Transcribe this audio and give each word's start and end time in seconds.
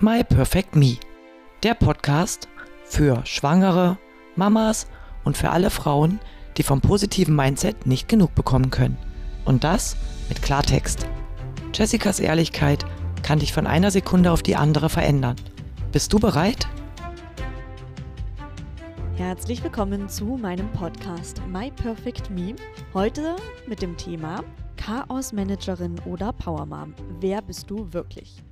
My 0.00 0.22
Perfect 0.22 0.76
Me, 0.76 0.96
der 1.64 1.74
Podcast 1.74 2.48
für 2.84 3.26
Schwangere, 3.26 3.98
Mamas 4.36 4.86
und 5.24 5.36
für 5.36 5.50
alle 5.50 5.70
Frauen, 5.70 6.20
die 6.56 6.62
vom 6.62 6.80
positiven 6.80 7.34
Mindset 7.34 7.84
nicht 7.84 8.08
genug 8.08 8.32
bekommen 8.36 8.70
können. 8.70 8.96
Und 9.44 9.64
das 9.64 9.96
mit 10.28 10.40
Klartext. 10.40 11.08
Jessicas 11.74 12.20
Ehrlichkeit 12.20 12.86
kann 13.24 13.40
dich 13.40 13.52
von 13.52 13.66
einer 13.66 13.90
Sekunde 13.90 14.30
auf 14.30 14.44
die 14.44 14.54
andere 14.54 14.88
verändern. 14.88 15.34
Bist 15.90 16.12
du 16.12 16.20
bereit? 16.20 16.68
Herzlich 19.16 19.64
willkommen 19.64 20.08
zu 20.08 20.26
meinem 20.40 20.70
Podcast 20.74 21.42
My 21.48 21.72
Perfect 21.72 22.30
Me. 22.30 22.54
Heute 22.94 23.34
mit 23.66 23.82
dem 23.82 23.96
Thema 23.96 24.44
Chaos 24.76 25.32
Managerin 25.32 25.96
oder 26.04 26.32
Power 26.32 26.66
Mom. 26.66 26.94
Wer 27.18 27.42
bist 27.42 27.68
du 27.68 27.92
wirklich? 27.92 28.44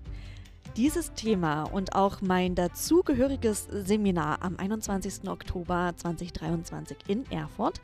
Dieses 0.77 1.15
Thema 1.15 1.63
und 1.63 1.95
auch 1.95 2.21
mein 2.21 2.55
dazugehöriges 2.55 3.67
Seminar 3.71 4.43
am 4.43 4.59
21. 4.59 5.27
Oktober 5.27 5.95
2023 5.97 6.98
in 7.09 7.25
Erfurt 7.33 7.80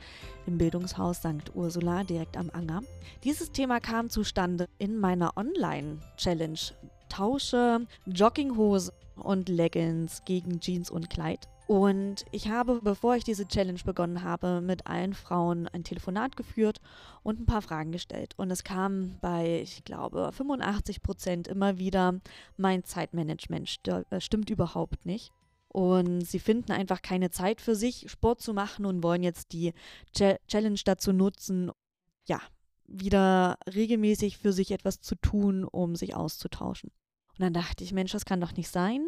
im 0.47 0.59
Bildungshaus 0.59 1.17
St. 1.21 1.55
Ursula 1.55 2.05
direkt 2.05 2.37
am 2.37 2.51
Anger. 2.53 2.83
Dieses 3.25 3.51
Thema 3.51 3.81
kam 3.81 4.11
zustande 4.11 4.69
in 4.77 4.99
meiner 4.99 5.39
Online-Challenge 5.39 6.59
Tausche 7.09 7.87
Jogginghose 8.05 8.93
und 9.17 9.49
Leggings 9.49 10.23
gegen 10.27 10.61
Jeans 10.61 10.91
und 10.91 11.09
Kleid. 11.09 11.49
Und 11.73 12.27
ich 12.33 12.51
habe, 12.51 12.83
bevor 12.83 13.17
ich 13.17 13.25
diese 13.25 13.49
Challenge 13.49 13.81
begonnen 13.83 14.23
habe, 14.23 14.61
mit 14.61 14.87
allen 14.87 15.15
Frauen 15.15 15.69
ein 15.69 15.85
Telefonat 15.85 16.37
geführt 16.37 16.83
und 17.23 17.41
ein 17.41 17.47
paar 17.47 17.63
Fragen 17.63 17.93
gestellt. 17.93 18.35
Und 18.37 18.51
es 18.51 18.63
kam 18.63 19.17
bei, 19.23 19.63
ich 19.63 19.83
glaube, 19.83 20.33
85 20.33 21.01
Prozent 21.01 21.49
immer 21.49 21.79
wieder, 21.79 22.21
mein 22.59 22.85
Zeitmanagement 22.85 23.71
st 23.71 23.89
äh, 23.89 24.21
stimmt 24.21 24.51
überhaupt 24.51 25.07
nicht. 25.07 25.33
Und 25.69 26.27
sie 26.27 26.41
finden 26.41 26.73
einfach 26.73 27.01
keine 27.01 27.31
Zeit 27.31 27.63
für 27.63 27.75
sich, 27.75 28.11
Sport 28.11 28.43
zu 28.43 28.53
machen 28.53 28.85
und 28.85 29.03
wollen 29.03 29.23
jetzt 29.23 29.55
die 29.55 29.73
Ch 30.15 30.37
Challenge 30.49 30.81
dazu 30.85 31.15
nutzen, 31.15 31.71
ja, 32.27 32.43
wieder 32.87 33.57
regelmäßig 33.75 34.37
für 34.37 34.53
sich 34.53 34.73
etwas 34.73 35.01
zu 35.01 35.15
tun, 35.15 35.65
um 35.65 35.97
sich 35.97 36.15
auszutauschen. 36.15 36.91
Und 37.31 37.41
dann 37.41 37.55
dachte 37.55 37.83
ich, 37.83 37.95
Mensch, 37.95 38.13
das 38.13 38.27
kann 38.27 38.43
doch 38.43 38.53
nicht 38.53 38.69
sein. 38.69 39.07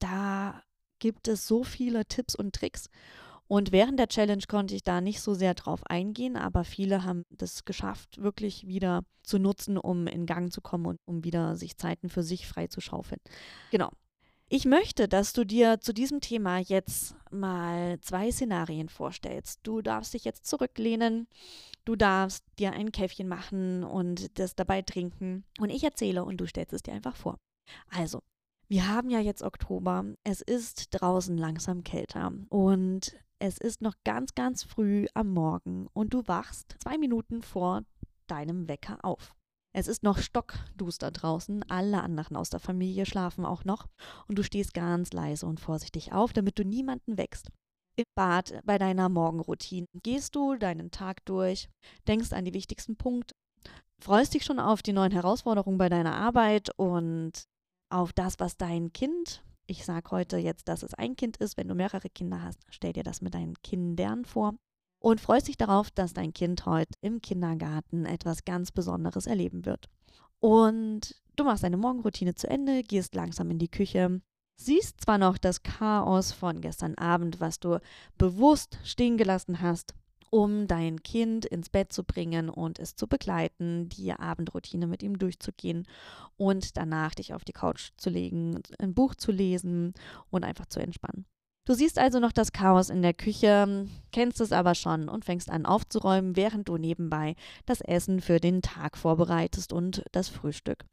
Da 0.00 0.62
gibt 0.98 1.28
es 1.28 1.46
so 1.46 1.64
viele 1.64 2.06
Tipps 2.06 2.34
und 2.34 2.54
Tricks. 2.54 2.88
Und 3.48 3.72
während 3.72 3.98
der 3.98 4.08
Challenge 4.08 4.42
konnte 4.46 4.74
ich 4.74 4.82
da 4.82 5.00
nicht 5.00 5.22
so 5.22 5.32
sehr 5.32 5.54
drauf 5.54 5.80
eingehen, 5.86 6.36
aber 6.36 6.64
viele 6.64 7.04
haben 7.04 7.24
das 7.30 7.64
geschafft, 7.64 8.20
wirklich 8.20 8.66
wieder 8.66 9.04
zu 9.22 9.38
nutzen, 9.38 9.78
um 9.78 10.06
in 10.06 10.26
Gang 10.26 10.52
zu 10.52 10.60
kommen 10.60 10.84
und 10.84 11.00
um 11.06 11.24
wieder 11.24 11.56
sich 11.56 11.78
Zeiten 11.78 12.10
für 12.10 12.22
sich 12.22 12.46
frei 12.46 12.66
zu 12.66 12.82
schaufeln. 12.82 13.20
Genau. 13.70 13.90
Ich 14.50 14.64
möchte, 14.64 15.08
dass 15.08 15.34
du 15.34 15.44
dir 15.44 15.80
zu 15.80 15.92
diesem 15.92 16.20
Thema 16.20 16.58
jetzt 16.58 17.14
mal 17.30 18.00
zwei 18.00 18.30
Szenarien 18.30 18.88
vorstellst. 18.88 19.60
Du 19.62 19.82
darfst 19.82 20.14
dich 20.14 20.24
jetzt 20.24 20.46
zurücklehnen, 20.46 21.26
du 21.84 21.96
darfst 21.96 22.44
dir 22.58 22.72
ein 22.72 22.92
Käffchen 22.92 23.28
machen 23.28 23.84
und 23.84 24.38
das 24.38 24.54
dabei 24.54 24.80
trinken 24.80 25.44
und 25.58 25.68
ich 25.68 25.84
erzähle 25.84 26.24
und 26.24 26.38
du 26.38 26.46
stellst 26.46 26.72
es 26.72 26.82
dir 26.82 26.94
einfach 26.94 27.16
vor. 27.16 27.38
Also, 27.90 28.22
wir 28.68 28.88
haben 28.88 29.10
ja 29.10 29.20
jetzt 29.20 29.42
Oktober. 29.42 30.04
Es 30.24 30.42
ist 30.42 30.88
draußen 30.90 31.36
langsam 31.36 31.84
kälter 31.84 32.32
und 32.50 33.16
es 33.38 33.58
ist 33.58 33.80
noch 33.80 33.94
ganz, 34.04 34.34
ganz 34.34 34.62
früh 34.62 35.06
am 35.14 35.32
Morgen 35.32 35.86
und 35.92 36.12
du 36.12 36.26
wachst 36.26 36.76
zwei 36.80 36.98
Minuten 36.98 37.42
vor 37.42 37.82
deinem 38.26 38.68
Wecker 38.68 38.98
auf. 39.04 39.34
Es 39.72 39.86
ist 39.86 40.02
noch 40.02 40.18
stockduster 40.18 41.10
draußen, 41.10 41.62
alle 41.70 42.02
anderen 42.02 42.36
aus 42.36 42.50
der 42.50 42.60
Familie 42.60 43.06
schlafen 43.06 43.44
auch 43.44 43.64
noch 43.64 43.86
und 44.26 44.38
du 44.38 44.42
stehst 44.42 44.74
ganz 44.74 45.12
leise 45.12 45.46
und 45.46 45.60
vorsichtig 45.60 46.12
auf, 46.12 46.32
damit 46.32 46.58
du 46.58 46.64
niemanden 46.64 47.16
wächst. 47.16 47.50
Im 47.96 48.04
Bad 48.14 48.60
bei 48.64 48.78
deiner 48.78 49.08
Morgenroutine 49.08 49.86
gehst 50.02 50.36
du 50.36 50.56
deinen 50.56 50.90
Tag 50.90 51.24
durch, 51.24 51.68
denkst 52.06 52.32
an 52.32 52.44
die 52.44 52.54
wichtigsten 52.54 52.96
Punkte, 52.96 53.34
freust 54.00 54.34
dich 54.34 54.44
schon 54.44 54.60
auf 54.60 54.82
die 54.82 54.92
neuen 54.92 55.12
Herausforderungen 55.12 55.78
bei 55.78 55.88
deiner 55.88 56.14
Arbeit 56.14 56.70
und 56.76 57.48
auf 57.90 58.12
das, 58.12 58.38
was 58.38 58.56
dein 58.56 58.92
Kind, 58.92 59.42
ich 59.66 59.84
sage 59.84 60.10
heute 60.10 60.38
jetzt, 60.38 60.68
dass 60.68 60.82
es 60.82 60.94
ein 60.94 61.16
Kind 61.16 61.36
ist, 61.38 61.56
wenn 61.56 61.68
du 61.68 61.74
mehrere 61.74 62.08
Kinder 62.08 62.42
hast, 62.42 62.60
stell 62.70 62.92
dir 62.92 63.02
das 63.02 63.20
mit 63.20 63.34
deinen 63.34 63.54
Kindern 63.62 64.24
vor 64.24 64.54
und 65.00 65.20
freust 65.20 65.48
dich 65.48 65.56
darauf, 65.56 65.90
dass 65.90 66.12
dein 66.12 66.32
Kind 66.32 66.66
heute 66.66 66.92
im 67.00 67.20
Kindergarten 67.20 68.04
etwas 68.04 68.44
ganz 68.44 68.72
Besonderes 68.72 69.26
erleben 69.26 69.64
wird. 69.64 69.88
Und 70.40 71.16
du 71.36 71.44
machst 71.44 71.64
deine 71.64 71.76
Morgenroutine 71.76 72.34
zu 72.34 72.48
Ende, 72.48 72.82
gehst 72.82 73.14
langsam 73.14 73.50
in 73.50 73.58
die 73.58 73.70
Küche, 73.70 74.20
siehst 74.56 75.00
zwar 75.00 75.18
noch 75.18 75.38
das 75.38 75.62
Chaos 75.62 76.32
von 76.32 76.60
gestern 76.60 76.94
Abend, 76.96 77.40
was 77.40 77.60
du 77.60 77.80
bewusst 78.16 78.78
stehen 78.84 79.16
gelassen 79.16 79.60
hast, 79.60 79.94
um 80.30 80.66
dein 80.66 81.02
Kind 81.02 81.44
ins 81.44 81.68
Bett 81.68 81.92
zu 81.92 82.04
bringen 82.04 82.48
und 82.48 82.78
es 82.78 82.94
zu 82.94 83.06
begleiten, 83.06 83.88
die 83.88 84.12
Abendroutine 84.12 84.86
mit 84.86 85.02
ihm 85.02 85.18
durchzugehen 85.18 85.86
und 86.36 86.76
danach 86.76 87.14
dich 87.14 87.34
auf 87.34 87.44
die 87.44 87.52
Couch 87.52 87.90
zu 87.96 88.10
legen, 88.10 88.62
ein 88.78 88.94
Buch 88.94 89.14
zu 89.14 89.32
lesen 89.32 89.94
und 90.30 90.44
einfach 90.44 90.66
zu 90.66 90.80
entspannen. 90.80 91.26
Du 91.64 91.74
siehst 91.74 91.98
also 91.98 92.18
noch 92.18 92.32
das 92.32 92.52
Chaos 92.52 92.88
in 92.88 93.02
der 93.02 93.12
Küche, 93.12 93.86
kennst 94.10 94.40
es 94.40 94.52
aber 94.52 94.74
schon 94.74 95.10
und 95.10 95.26
fängst 95.26 95.50
an 95.50 95.66
aufzuräumen, 95.66 96.34
während 96.34 96.68
du 96.68 96.78
nebenbei 96.78 97.34
das 97.66 97.82
Essen 97.82 98.22
für 98.22 98.40
den 98.40 98.62
Tag 98.62 98.96
vorbereitest 98.96 99.74
und 99.74 100.02
das 100.12 100.30
Frühstück 100.30 100.86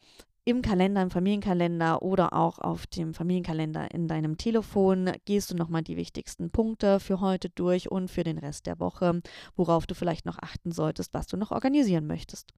im 0.45 0.61
Kalender, 0.61 1.01
im 1.01 1.09
Familienkalender 1.09 2.03
oder 2.03 2.33
auch 2.33 2.59
auf 2.59 2.85
dem 2.85 3.15
Familienkalender 3.15 3.91
in 3.91 4.07
deinem 4.07 4.37
Telefon 4.37 5.11
gehst 5.25 5.49
du 5.49 5.55
nochmal 5.55 5.81
die 5.81 5.97
wichtigsten 5.97 6.51
Punkte 6.51 6.99
für 6.99 7.19
heute 7.19 7.49
durch 7.49 7.91
und 7.91 8.11
für 8.11 8.23
den 8.23 8.37
Rest 8.37 8.67
der 8.67 8.79
Woche, 8.79 9.21
worauf 9.55 9.87
du 9.87 9.95
vielleicht 9.95 10.25
noch 10.25 10.37
achten 10.37 10.71
solltest, 10.71 11.15
was 11.15 11.25
du 11.25 11.35
noch 11.35 11.51
organisieren 11.51 12.05
möchtest. 12.05 12.53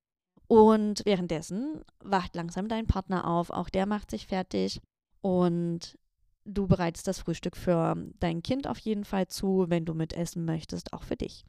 Und 0.47 1.01
währenddessen 1.05 1.81
wacht 2.03 2.35
langsam 2.35 2.67
dein 2.67 2.87
Partner 2.87 3.25
auf, 3.25 3.49
auch 3.51 3.69
der 3.69 3.85
macht 3.85 4.11
sich 4.11 4.27
fertig 4.27 4.81
und 5.21 5.97
du 6.43 6.67
bereitest 6.67 7.07
das 7.07 7.19
Frühstück 7.19 7.55
für 7.55 7.95
dein 8.19 8.43
Kind 8.43 8.67
auf 8.67 8.79
jeden 8.79 9.05
Fall 9.05 9.27
zu, 9.27 9.65
wenn 9.69 9.85
du 9.85 9.93
mitessen 9.93 10.43
möchtest, 10.43 10.91
auch 10.91 11.03
für 11.03 11.17
dich. 11.17 11.45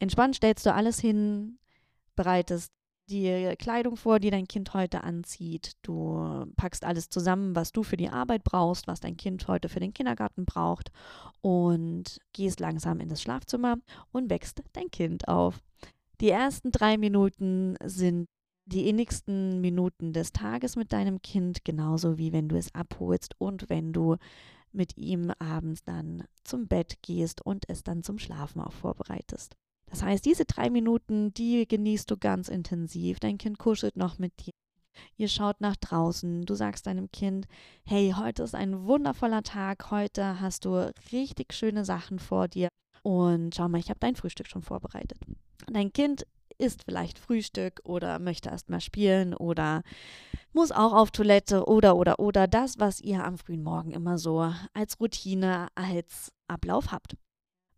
Entspannt 0.00 0.36
stellst 0.36 0.66
du 0.66 0.74
alles 0.74 0.98
hin, 0.98 1.58
bereitest 2.16 2.72
die 3.08 3.54
Kleidung 3.58 3.96
vor, 3.96 4.18
die 4.18 4.30
dein 4.30 4.48
Kind 4.48 4.74
heute 4.74 5.04
anzieht. 5.04 5.72
Du 5.82 6.46
packst 6.56 6.84
alles 6.84 7.08
zusammen, 7.08 7.54
was 7.54 7.72
du 7.72 7.82
für 7.82 7.96
die 7.96 8.08
Arbeit 8.08 8.44
brauchst, 8.44 8.86
was 8.86 9.00
dein 9.00 9.16
Kind 9.16 9.46
heute 9.48 9.68
für 9.68 9.80
den 9.80 9.94
Kindergarten 9.94 10.44
braucht 10.44 10.90
und 11.40 12.18
gehst 12.32 12.60
langsam 12.60 13.00
in 13.00 13.08
das 13.08 13.22
Schlafzimmer 13.22 13.76
und 14.12 14.30
wächst 14.30 14.62
dein 14.72 14.90
Kind 14.90 15.28
auf. 15.28 15.62
Die 16.20 16.30
ersten 16.30 16.72
drei 16.72 16.96
Minuten 16.96 17.76
sind 17.84 18.28
die 18.64 18.88
innigsten 18.88 19.60
Minuten 19.60 20.12
des 20.12 20.32
Tages 20.32 20.74
mit 20.74 20.92
deinem 20.92 21.22
Kind, 21.22 21.64
genauso 21.64 22.18
wie 22.18 22.32
wenn 22.32 22.48
du 22.48 22.56
es 22.56 22.74
abholst 22.74 23.34
und 23.38 23.70
wenn 23.70 23.92
du 23.92 24.16
mit 24.72 24.96
ihm 24.96 25.32
abends 25.38 25.84
dann 25.84 26.24
zum 26.42 26.66
Bett 26.66 26.98
gehst 27.02 27.44
und 27.44 27.68
es 27.68 27.84
dann 27.84 28.02
zum 28.02 28.18
Schlafen 28.18 28.60
auch 28.60 28.72
vorbereitest. 28.72 29.56
Das 29.86 30.02
heißt, 30.02 30.24
diese 30.24 30.44
drei 30.44 30.70
Minuten, 30.70 31.32
die 31.34 31.66
genießt 31.66 32.10
du 32.10 32.16
ganz 32.16 32.48
intensiv. 32.48 33.20
Dein 33.20 33.38
Kind 33.38 33.58
kuschelt 33.58 33.96
noch 33.96 34.18
mit 34.18 34.32
dir. 34.44 34.52
Ihr 35.16 35.28
schaut 35.28 35.60
nach 35.60 35.76
draußen. 35.76 36.46
Du 36.46 36.54
sagst 36.54 36.86
deinem 36.86 37.10
Kind, 37.10 37.46
hey, 37.84 38.14
heute 38.16 38.42
ist 38.42 38.54
ein 38.54 38.86
wundervoller 38.86 39.42
Tag. 39.42 39.90
Heute 39.90 40.40
hast 40.40 40.64
du 40.64 40.92
richtig 41.12 41.52
schöne 41.52 41.84
Sachen 41.84 42.18
vor 42.18 42.48
dir. 42.48 42.68
Und 43.02 43.54
schau 43.54 43.68
mal, 43.68 43.78
ich 43.78 43.90
habe 43.90 44.00
dein 44.00 44.16
Frühstück 44.16 44.48
schon 44.48 44.62
vorbereitet. 44.62 45.18
Dein 45.68 45.92
Kind 45.92 46.26
isst 46.58 46.84
vielleicht 46.84 47.18
Frühstück 47.18 47.80
oder 47.84 48.18
möchte 48.18 48.48
erst 48.48 48.70
mal 48.70 48.80
spielen 48.80 49.34
oder 49.34 49.82
muss 50.52 50.72
auch 50.72 50.94
auf 50.94 51.10
Toilette 51.10 51.66
oder 51.66 51.96
oder 51.96 52.18
oder 52.18 52.46
das, 52.48 52.78
was 52.78 53.00
ihr 53.00 53.24
am 53.24 53.36
frühen 53.36 53.62
Morgen 53.62 53.90
immer 53.90 54.18
so 54.18 54.52
als 54.72 54.98
Routine, 54.98 55.68
als 55.74 56.32
Ablauf 56.48 56.92
habt. 56.92 57.16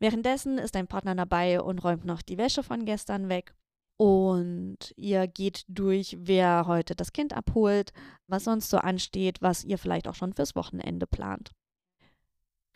Währenddessen 0.00 0.59
ist 0.59 0.75
dein 0.75 0.87
Partner 0.87 1.15
dabei 1.15 1.61
und 1.61 1.83
räumt 1.83 2.05
noch 2.05 2.23
die 2.23 2.39
Wäsche 2.39 2.62
von 2.62 2.85
gestern 2.85 3.29
weg. 3.29 3.55
Und 3.97 4.95
ihr 4.97 5.27
geht 5.27 5.65
durch, 5.67 6.17
wer 6.21 6.67
heute 6.67 6.95
das 6.95 7.12
Kind 7.12 7.33
abholt, 7.33 7.93
was 8.29 8.45
sonst 8.45 8.71
so 8.71 8.79
ansteht, 8.79 9.43
was 9.43 9.65
ihr 9.65 9.77
vielleicht 9.77 10.06
auch 10.06 10.15
schon 10.15 10.35
fürs 10.35 10.55
Wochenende 10.55 11.09
plant. 11.09 11.50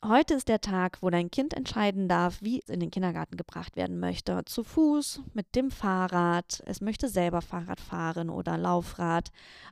Heute 0.04 0.34
ist 0.34 0.48
der 0.48 0.60
Tag, 0.60 1.00
wo 1.00 1.10
dein 1.10 1.30
Kind 1.30 1.54
entscheiden 1.54 2.08
darf, 2.08 2.42
wie 2.42 2.58
es 2.58 2.68
in 2.68 2.80
den 2.80 2.90
Kindergarten 2.90 3.36
gebracht 3.36 3.76
werden 3.76 4.00
möchte. 4.00 4.44
Zu 4.46 4.64
Fuß, 4.64 5.22
mit 5.32 5.54
dem 5.54 5.70
Fahrrad, 5.70 6.60
es 6.66 6.80
möchte 6.80 7.08
selber 7.08 7.40
Fahrrad 7.40 7.80
fahren 7.80 8.28
oder 8.28 8.58
Laufrad 8.58 9.30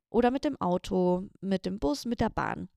oder 0.09 0.31
mit 0.31 0.45
dem 0.45 0.57
Auto, 0.61 1.25
mit 1.41 1.67
dem 1.67 1.81
Bus, 1.81 2.05
mit 2.05 2.21
der 2.21 2.31
Bahn. 2.31 2.69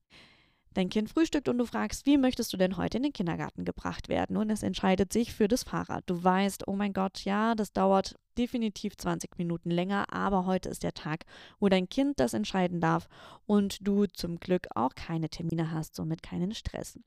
Dein 0.74 0.88
Kind 0.88 1.08
frühstückt 1.08 1.48
und 1.48 1.58
du 1.58 1.66
fragst, 1.66 2.04
wie 2.04 2.18
möchtest 2.18 2.52
du 2.52 2.56
denn 2.56 2.76
heute 2.76 2.96
in 2.96 3.04
den 3.04 3.12
Kindergarten 3.12 3.64
gebracht 3.64 4.08
werden? 4.08 4.36
Und 4.36 4.50
es 4.50 4.64
entscheidet 4.64 5.12
sich 5.12 5.32
für 5.32 5.46
das 5.46 5.62
Fahrrad. 5.62 6.02
Du 6.06 6.22
weißt, 6.22 6.66
oh 6.66 6.74
mein 6.74 6.92
Gott, 6.92 7.24
ja, 7.24 7.54
das 7.54 7.72
dauert 7.72 8.16
definitiv 8.36 8.96
20 8.96 9.38
Minuten 9.38 9.70
länger, 9.70 10.12
aber 10.12 10.46
heute 10.46 10.68
ist 10.68 10.82
der 10.82 10.92
Tag, 10.92 11.26
wo 11.60 11.68
dein 11.68 11.88
Kind 11.88 12.18
das 12.18 12.34
entscheiden 12.34 12.80
darf 12.80 13.08
und 13.46 13.86
du 13.86 14.06
zum 14.06 14.40
Glück 14.40 14.66
auch 14.74 14.96
keine 14.96 15.28
Termine 15.28 15.70
hast, 15.70 15.94
somit 15.94 16.24
keinen 16.24 16.52
Stress. 16.52 16.98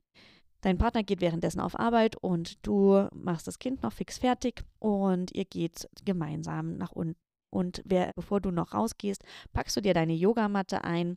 Dein 0.62 0.78
Partner 0.78 1.02
geht 1.02 1.20
währenddessen 1.20 1.60
auf 1.60 1.78
Arbeit 1.78 2.16
und 2.16 2.66
du 2.66 3.06
machst 3.14 3.46
das 3.46 3.58
Kind 3.58 3.82
noch 3.82 3.92
fix 3.92 4.16
fertig 4.16 4.64
und 4.78 5.30
ihr 5.32 5.44
geht 5.44 5.88
gemeinsam 6.06 6.78
nach 6.78 6.92
unten. 6.92 7.20
Und 7.50 7.82
wer, 7.84 8.12
bevor 8.14 8.40
du 8.40 8.50
noch 8.50 8.74
rausgehst, 8.74 9.22
packst 9.52 9.76
du 9.76 9.80
dir 9.80 9.94
deine 9.94 10.14
Yogamatte 10.14 10.84
ein, 10.84 11.16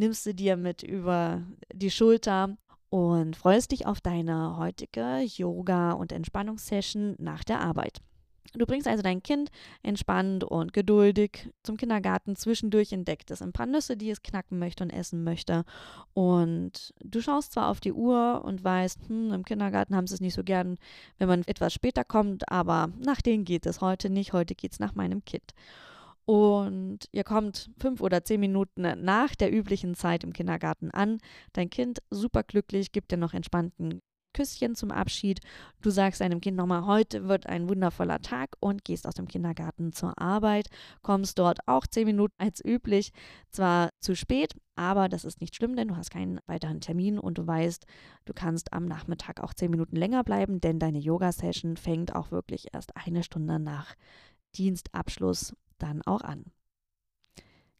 nimmst 0.00 0.24
sie 0.24 0.34
dir 0.34 0.56
mit 0.56 0.82
über 0.82 1.42
die 1.72 1.90
Schulter 1.90 2.56
und 2.88 3.36
freust 3.36 3.70
dich 3.70 3.86
auf 3.86 4.00
deine 4.00 4.56
heutige 4.56 5.20
Yoga- 5.20 5.92
und 5.92 6.10
Entspannungssession 6.10 7.14
nach 7.18 7.44
der 7.44 7.60
Arbeit. 7.60 7.98
Du 8.54 8.66
bringst 8.66 8.88
also 8.88 9.02
dein 9.02 9.22
Kind 9.22 9.50
entspannt 9.84 10.42
und 10.42 10.72
geduldig 10.72 11.50
zum 11.62 11.76
Kindergarten. 11.76 12.34
Zwischendurch 12.34 12.92
entdeckt 12.92 13.30
es 13.30 13.42
ein 13.42 13.52
paar 13.52 13.66
Nüsse, 13.66 13.96
die 13.96 14.10
es 14.10 14.22
knacken 14.22 14.58
möchte 14.58 14.82
und 14.82 14.90
essen 14.90 15.22
möchte. 15.22 15.64
Und 16.14 16.92
du 17.04 17.20
schaust 17.20 17.52
zwar 17.52 17.68
auf 17.68 17.78
die 17.78 17.92
Uhr 17.92 18.42
und 18.44 18.64
weißt, 18.64 19.08
hm, 19.08 19.32
im 19.32 19.44
Kindergarten 19.44 19.94
haben 19.94 20.08
sie 20.08 20.14
es 20.14 20.20
nicht 20.20 20.34
so 20.34 20.42
gern, 20.42 20.78
wenn 21.18 21.28
man 21.28 21.42
etwas 21.46 21.72
später 21.72 22.02
kommt, 22.02 22.50
aber 22.50 22.88
nach 22.98 23.20
denen 23.22 23.44
geht 23.44 23.66
es 23.66 23.80
heute 23.80 24.10
nicht. 24.10 24.32
Heute 24.32 24.56
geht 24.56 24.72
es 24.72 24.80
nach 24.80 24.96
meinem 24.96 25.24
Kind. 25.24 25.54
Und 26.30 27.08
ihr 27.10 27.24
kommt 27.24 27.72
fünf 27.80 28.00
oder 28.00 28.22
zehn 28.22 28.38
Minuten 28.38 28.82
nach 29.02 29.34
der 29.34 29.52
üblichen 29.52 29.96
Zeit 29.96 30.22
im 30.22 30.32
Kindergarten 30.32 30.92
an. 30.92 31.18
Dein 31.54 31.70
Kind 31.70 31.98
super 32.08 32.44
glücklich, 32.44 32.92
gibt 32.92 33.10
dir 33.10 33.16
noch 33.16 33.34
entspannten 33.34 34.00
Küsschen 34.32 34.76
zum 34.76 34.92
Abschied. 34.92 35.40
Du 35.82 35.90
sagst 35.90 36.20
deinem 36.20 36.40
Kind 36.40 36.56
nochmal, 36.56 36.86
heute 36.86 37.26
wird 37.26 37.48
ein 37.48 37.68
wundervoller 37.68 38.20
Tag 38.20 38.50
und 38.60 38.84
gehst 38.84 39.08
aus 39.08 39.14
dem 39.14 39.26
Kindergarten 39.26 39.92
zur 39.92 40.20
Arbeit, 40.20 40.68
kommst 41.02 41.36
dort 41.40 41.66
auch 41.66 41.84
zehn 41.88 42.04
Minuten 42.04 42.36
als 42.38 42.64
üblich, 42.64 43.10
zwar 43.50 43.90
zu 43.98 44.14
spät, 44.14 44.54
aber 44.76 45.08
das 45.08 45.24
ist 45.24 45.40
nicht 45.40 45.56
schlimm, 45.56 45.74
denn 45.74 45.88
du 45.88 45.96
hast 45.96 46.12
keinen 46.12 46.38
weiteren 46.46 46.80
Termin 46.80 47.18
und 47.18 47.38
du 47.38 47.46
weißt, 47.48 47.86
du 48.26 48.32
kannst 48.34 48.72
am 48.72 48.84
Nachmittag 48.84 49.40
auch 49.40 49.52
zehn 49.52 49.72
Minuten 49.72 49.96
länger 49.96 50.22
bleiben, 50.22 50.60
denn 50.60 50.78
deine 50.78 51.00
Yoga-Session 51.00 51.76
fängt 51.76 52.14
auch 52.14 52.30
wirklich 52.30 52.72
erst 52.72 52.94
eine 52.94 53.24
Stunde 53.24 53.58
nach 53.58 53.96
Dienstabschluss 54.56 55.54
dann 55.82 56.02
auch 56.02 56.22
an. 56.22 56.44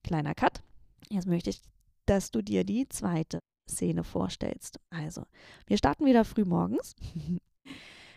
Kleiner 0.03 0.35
Cut. 0.35 0.63
Jetzt 1.09 1.27
möchte 1.27 1.51
ich, 1.51 1.61
dass 2.07 2.31
du 2.31 2.43
dir 2.43 2.65
die 2.65 2.89
zweite 2.89 3.41
Szene 3.69 4.05
vorstellst. 4.05 4.81
Also, 4.91 5.27
wir 5.67 5.79
starten 5.79 6.07
wieder 6.07 6.25
früh 6.25 6.45
morgens. 6.45 6.95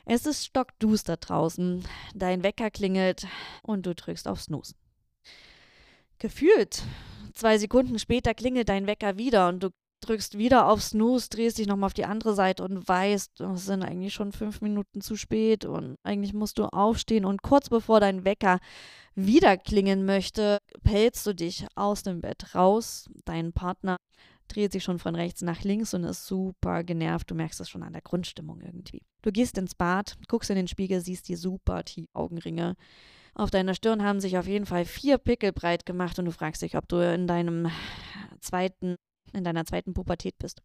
Es 0.05 0.25
ist 0.25 0.43
stockduster 0.43 1.15
draußen. 1.15 1.81
Dein 2.13 2.43
Wecker 2.43 2.69
klingelt 2.69 3.25
und 3.61 3.85
du 3.85 3.95
drückst 3.95 4.27
auf 4.27 4.41
Snooze. 4.41 4.75
Gefühlt 6.19 6.83
zwei 7.33 7.57
Sekunden 7.57 7.97
später 7.99 8.33
klingelt 8.33 8.67
dein 8.67 8.85
Wecker 8.85 9.17
wieder 9.17 9.47
und 9.47 9.63
du 9.63 9.69
drückst 10.07 10.37
wieder 10.37 10.67
auf 10.67 10.81
Snooze, 10.81 11.29
drehst 11.29 11.57
dich 11.57 11.67
nochmal 11.67 11.87
auf 11.87 11.93
die 11.93 12.05
andere 12.05 12.35
Seite 12.35 12.63
und 12.63 12.87
weißt, 12.87 13.41
es 13.41 13.65
sind 13.65 13.83
eigentlich 13.83 14.13
schon 14.13 14.31
fünf 14.31 14.61
Minuten 14.61 15.01
zu 15.01 15.15
spät 15.15 15.65
und 15.65 15.97
eigentlich 16.03 16.33
musst 16.33 16.59
du 16.59 16.65
aufstehen 16.65 17.25
und 17.25 17.41
kurz 17.41 17.69
bevor 17.69 17.99
dein 17.99 18.25
Wecker 18.25 18.59
wieder 19.15 19.57
klingen 19.57 20.05
möchte, 20.05 20.59
pelzt 20.83 21.25
du 21.25 21.33
dich 21.33 21.65
aus 21.75 22.03
dem 22.03 22.21
Bett 22.21 22.55
raus. 22.55 23.09
Dein 23.25 23.53
Partner 23.53 23.97
dreht 24.47 24.71
sich 24.71 24.83
schon 24.83 24.99
von 24.99 25.15
rechts 25.15 25.41
nach 25.41 25.63
links 25.63 25.93
und 25.93 26.03
ist 26.03 26.25
super 26.25 26.83
genervt. 26.83 27.29
Du 27.29 27.35
merkst 27.35 27.59
es 27.61 27.69
schon 27.69 27.83
an 27.83 27.93
der 27.93 28.01
Grundstimmung 28.01 28.61
irgendwie. 28.61 29.03
Du 29.21 29.31
gehst 29.31 29.57
ins 29.57 29.75
Bad, 29.75 30.17
guckst 30.27 30.49
in 30.49 30.55
den 30.55 30.67
Spiegel, 30.67 31.01
siehst 31.01 31.29
die 31.29 31.35
super 31.35 31.83
tiefen 31.83 32.09
Augenringe. 32.13 32.75
Auf 33.35 33.49
deiner 33.49 33.73
Stirn 33.73 34.03
haben 34.03 34.19
sich 34.19 34.37
auf 34.37 34.47
jeden 34.47 34.65
Fall 34.65 34.85
vier 34.85 35.17
Pickel 35.17 35.51
breit 35.51 35.85
gemacht 35.85 36.19
und 36.19 36.25
du 36.25 36.31
fragst 36.31 36.61
dich, 36.61 36.77
ob 36.77 36.87
du 36.87 36.97
in 36.97 37.25
deinem 37.25 37.69
zweiten 38.41 38.95
in 39.33 39.43
deiner 39.43 39.65
zweiten 39.65 39.93
Pubertät 39.93 40.37
bist. 40.39 40.61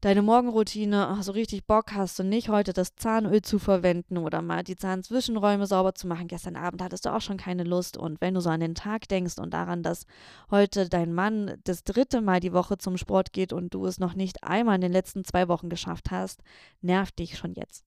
Deine 0.00 0.22
Morgenroutine, 0.22 1.08
ach, 1.08 1.24
so 1.24 1.32
richtig 1.32 1.66
Bock 1.66 1.92
hast 1.92 2.16
du 2.20 2.22
nicht, 2.22 2.48
heute 2.48 2.72
das 2.72 2.94
Zahnöl 2.94 3.42
zu 3.42 3.58
verwenden 3.58 4.16
oder 4.16 4.42
mal 4.42 4.62
die 4.62 4.76
Zahnzwischenräume 4.76 5.66
sauber 5.66 5.92
zu 5.96 6.06
machen. 6.06 6.28
Gestern 6.28 6.54
Abend 6.54 6.80
hattest 6.80 7.04
du 7.04 7.12
auch 7.12 7.20
schon 7.20 7.36
keine 7.36 7.64
Lust. 7.64 7.96
Und 7.96 8.20
wenn 8.20 8.34
du 8.34 8.40
so 8.40 8.48
an 8.48 8.60
den 8.60 8.76
Tag 8.76 9.08
denkst 9.08 9.38
und 9.38 9.52
daran, 9.52 9.82
dass 9.82 10.06
heute 10.52 10.88
dein 10.88 11.12
Mann 11.12 11.56
das 11.64 11.82
dritte 11.82 12.20
Mal 12.20 12.38
die 12.38 12.52
Woche 12.52 12.78
zum 12.78 12.96
Sport 12.96 13.32
geht 13.32 13.52
und 13.52 13.74
du 13.74 13.86
es 13.86 13.98
noch 13.98 14.14
nicht 14.14 14.44
einmal 14.44 14.76
in 14.76 14.82
den 14.82 14.92
letzten 14.92 15.24
zwei 15.24 15.48
Wochen 15.48 15.68
geschafft 15.68 16.12
hast, 16.12 16.44
nervt 16.80 17.18
dich 17.18 17.36
schon 17.36 17.54
jetzt. 17.54 17.84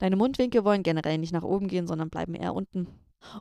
Deine 0.00 0.16
Mundwinkel 0.16 0.64
wollen 0.64 0.82
generell 0.82 1.18
nicht 1.18 1.32
nach 1.32 1.44
oben 1.44 1.68
gehen, 1.68 1.86
sondern 1.86 2.10
bleiben 2.10 2.34
eher 2.34 2.54
unten. 2.54 2.88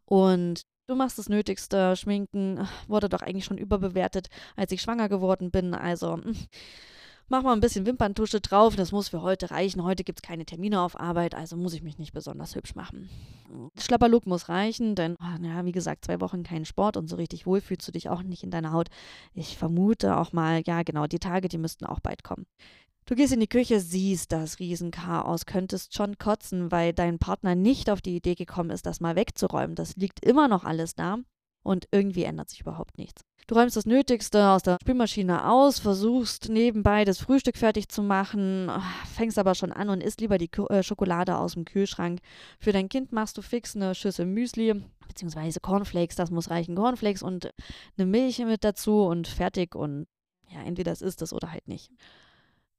Und 0.05 0.61
Du 0.85 0.95
machst 0.95 1.17
das 1.17 1.29
Nötigste. 1.29 1.95
Schminken 1.95 2.67
wurde 2.87 3.07
doch 3.07 3.21
eigentlich 3.21 3.45
schon 3.45 3.57
überbewertet, 3.57 4.27
als 4.57 4.71
ich 4.73 4.81
schwanger 4.81 5.07
geworden 5.07 5.49
bin. 5.49 5.73
Also 5.73 6.15
hm, 6.15 6.35
mach 7.29 7.41
mal 7.41 7.53
ein 7.53 7.61
bisschen 7.61 7.85
Wimperntusche 7.85 8.41
drauf. 8.41 8.75
Das 8.75 8.91
muss 8.91 9.07
für 9.07 9.21
heute 9.21 9.51
reichen. 9.51 9.83
Heute 9.83 10.03
gibt 10.03 10.19
es 10.19 10.27
keine 10.27 10.45
Termine 10.45 10.81
auf 10.81 10.99
Arbeit, 10.99 11.35
also 11.35 11.55
muss 11.55 11.73
ich 11.73 11.83
mich 11.83 11.99
nicht 11.99 12.11
besonders 12.11 12.55
hübsch 12.55 12.75
machen. 12.75 13.09
Schlapperlook 13.79 14.25
muss 14.27 14.49
reichen, 14.49 14.95
denn, 14.95 15.15
oh, 15.21 15.43
ja, 15.45 15.63
wie 15.63 15.71
gesagt, 15.71 16.03
zwei 16.03 16.19
Wochen 16.19 16.43
kein 16.43 16.65
Sport 16.65 16.97
und 16.97 17.07
so 17.07 17.15
richtig 17.15 17.45
wohl 17.45 17.61
fühlst 17.61 17.87
du 17.87 17.93
dich 17.93 18.09
auch 18.09 18.21
nicht 18.21 18.43
in 18.43 18.51
deiner 18.51 18.73
Haut. 18.73 18.89
Ich 19.33 19.57
vermute 19.57 20.17
auch 20.17 20.33
mal, 20.33 20.63
ja, 20.65 20.83
genau, 20.83 21.07
die 21.07 21.19
Tage, 21.19 21.47
die 21.47 21.59
müssten 21.59 21.85
auch 21.85 22.01
bald 22.01 22.23
kommen. 22.23 22.45
Du 23.05 23.15
gehst 23.15 23.33
in 23.33 23.41
die 23.41 23.47
Küche, 23.47 23.81
siehst 23.81 24.31
das 24.31 24.59
Riesenchaos, 24.59 25.45
könntest 25.45 25.93
schon 25.93 26.17
kotzen, 26.17 26.71
weil 26.71 26.93
dein 26.93 27.19
Partner 27.19 27.53
nicht 27.53 27.89
auf 27.89 28.01
die 28.01 28.15
Idee 28.15 28.35
gekommen 28.35 28.69
ist, 28.69 28.85
das 28.85 29.01
mal 29.01 29.17
wegzuräumen. 29.17 29.75
Das 29.75 29.97
liegt 29.97 30.23
immer 30.23 30.47
noch 30.47 30.63
alles 30.63 30.95
da 30.95 31.17
und 31.63 31.87
irgendwie 31.91 32.23
ändert 32.23 32.49
sich 32.49 32.61
überhaupt 32.61 32.97
nichts. 32.97 33.23
Du 33.47 33.55
räumst 33.55 33.75
das 33.75 33.85
Nötigste 33.85 34.47
aus 34.49 34.63
der 34.63 34.77
Spülmaschine 34.81 35.49
aus, 35.49 35.79
versuchst 35.79 36.47
nebenbei 36.47 37.03
das 37.03 37.19
Frühstück 37.19 37.57
fertig 37.57 37.89
zu 37.89 38.01
machen, 38.01 38.71
fängst 39.13 39.37
aber 39.37 39.53
schon 39.53 39.73
an 39.73 39.89
und 39.89 40.01
isst 40.01 40.21
lieber 40.21 40.37
die 40.37 40.49
äh, 40.69 40.81
Schokolade 40.81 41.37
aus 41.37 41.55
dem 41.55 41.65
Kühlschrank. 41.65 42.21
Für 42.57 42.71
dein 42.71 42.87
Kind 42.87 43.11
machst 43.11 43.37
du 43.37 43.41
fix 43.41 43.75
eine 43.75 43.95
Schüssel 43.95 44.25
Müsli, 44.25 44.81
beziehungsweise 45.09 45.59
Cornflakes, 45.59 46.15
das 46.15 46.31
muss 46.31 46.49
reichen, 46.49 46.75
Cornflakes 46.75 47.21
und 47.21 47.49
eine 47.97 48.05
Milch 48.05 48.39
mit 48.39 48.63
dazu 48.63 49.03
und 49.03 49.27
fertig 49.27 49.75
und 49.75 50.07
ja, 50.49 50.61
entweder 50.61 50.93
es 50.93 51.01
ist 51.01 51.21
es 51.21 51.33
oder 51.33 51.51
halt 51.51 51.67
nicht. 51.67 51.91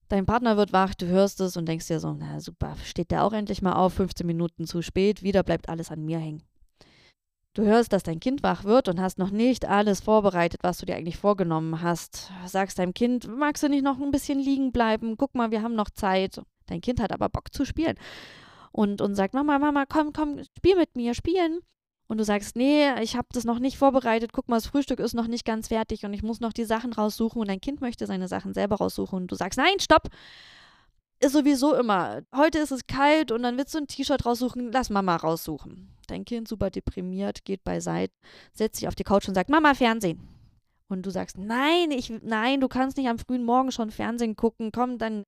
Dein 0.08 0.26
Partner 0.26 0.56
wird 0.56 0.72
wach, 0.72 0.94
du 0.94 1.06
hörst 1.06 1.40
es 1.40 1.56
und 1.56 1.66
denkst 1.66 1.86
dir 1.88 1.98
so, 1.98 2.12
na 2.12 2.40
super, 2.40 2.76
steht 2.84 3.10
der 3.10 3.24
auch 3.24 3.32
endlich 3.32 3.62
mal 3.62 3.72
auf, 3.72 3.94
15 3.94 4.26
Minuten 4.26 4.66
zu 4.66 4.82
spät, 4.82 5.22
wieder 5.22 5.42
bleibt 5.42 5.68
alles 5.68 5.90
an 5.90 6.04
mir 6.04 6.18
hängen. 6.18 6.42
Du 7.54 7.62
hörst, 7.62 7.92
dass 7.92 8.02
dein 8.02 8.18
Kind 8.18 8.42
wach 8.42 8.64
wird 8.64 8.88
und 8.88 9.00
hast 9.00 9.18
noch 9.18 9.30
nicht 9.30 9.64
alles 9.64 10.00
vorbereitet, 10.00 10.60
was 10.64 10.78
du 10.78 10.86
dir 10.86 10.96
eigentlich 10.96 11.16
vorgenommen 11.16 11.82
hast. 11.82 12.32
Sagst 12.46 12.80
deinem 12.80 12.94
Kind, 12.94 13.28
magst 13.28 13.62
du 13.62 13.68
nicht 13.68 13.84
noch 13.84 14.00
ein 14.00 14.10
bisschen 14.10 14.40
liegen 14.40 14.72
bleiben? 14.72 15.16
Guck 15.16 15.36
mal, 15.36 15.52
wir 15.52 15.62
haben 15.62 15.76
noch 15.76 15.90
Zeit. 15.90 16.42
Dein 16.66 16.80
Kind 16.80 17.00
hat 17.00 17.12
aber 17.12 17.28
Bock 17.28 17.52
zu 17.52 17.64
spielen. 17.64 17.94
Und, 18.72 19.00
und 19.00 19.14
sagt, 19.14 19.34
Mama, 19.34 19.60
Mama, 19.60 19.84
komm, 19.88 20.12
komm, 20.12 20.42
spiel 20.56 20.74
mit 20.74 20.96
mir, 20.96 21.14
spielen 21.14 21.60
und 22.06 22.18
du 22.18 22.24
sagst, 22.24 22.56
nee, 22.56 22.88
ich 23.02 23.16
habe 23.16 23.28
das 23.32 23.44
noch 23.44 23.58
nicht 23.58 23.78
vorbereitet, 23.78 24.32
guck 24.32 24.48
mal, 24.48 24.56
das 24.56 24.66
Frühstück 24.66 25.00
ist 25.00 25.14
noch 25.14 25.26
nicht 25.26 25.44
ganz 25.44 25.68
fertig 25.68 26.04
und 26.04 26.12
ich 26.12 26.22
muss 26.22 26.40
noch 26.40 26.52
die 26.52 26.64
Sachen 26.64 26.92
raussuchen 26.92 27.40
und 27.40 27.48
dein 27.48 27.60
Kind 27.60 27.80
möchte 27.80 28.06
seine 28.06 28.28
Sachen 28.28 28.54
selber 28.54 28.76
raussuchen 28.76 29.22
und 29.22 29.30
du 29.30 29.34
sagst, 29.34 29.58
nein, 29.58 29.80
stopp! 29.80 30.08
Ist 31.20 31.32
sowieso 31.32 31.74
immer. 31.74 32.22
Heute 32.36 32.58
ist 32.58 32.72
es 32.72 32.86
kalt 32.86 33.32
und 33.32 33.42
dann 33.44 33.56
willst 33.56 33.74
du 33.74 33.78
ein 33.78 33.86
T-Shirt 33.86 34.26
raussuchen, 34.26 34.72
lass 34.72 34.90
Mama 34.90 35.16
raussuchen. 35.16 35.88
Dein 36.06 36.24
Kind 36.24 36.48
super 36.48 36.70
deprimiert, 36.70 37.44
geht 37.44 37.64
beiseite, 37.64 38.12
setzt 38.52 38.80
sich 38.80 38.88
auf 38.88 38.94
die 38.94 39.04
Couch 39.04 39.26
und 39.28 39.34
sagt, 39.34 39.48
Mama, 39.48 39.74
Fernsehen. 39.74 40.28
Und 40.88 41.06
du 41.06 41.10
sagst, 41.10 41.38
nein, 41.38 41.90
ich, 41.92 42.12
nein, 42.22 42.60
du 42.60 42.68
kannst 42.68 42.98
nicht 42.98 43.08
am 43.08 43.18
frühen 43.18 43.44
Morgen 43.44 43.72
schon 43.72 43.90
Fernsehen 43.90 44.36
gucken. 44.36 44.70
Komm, 44.70 44.98
dann 44.98 45.24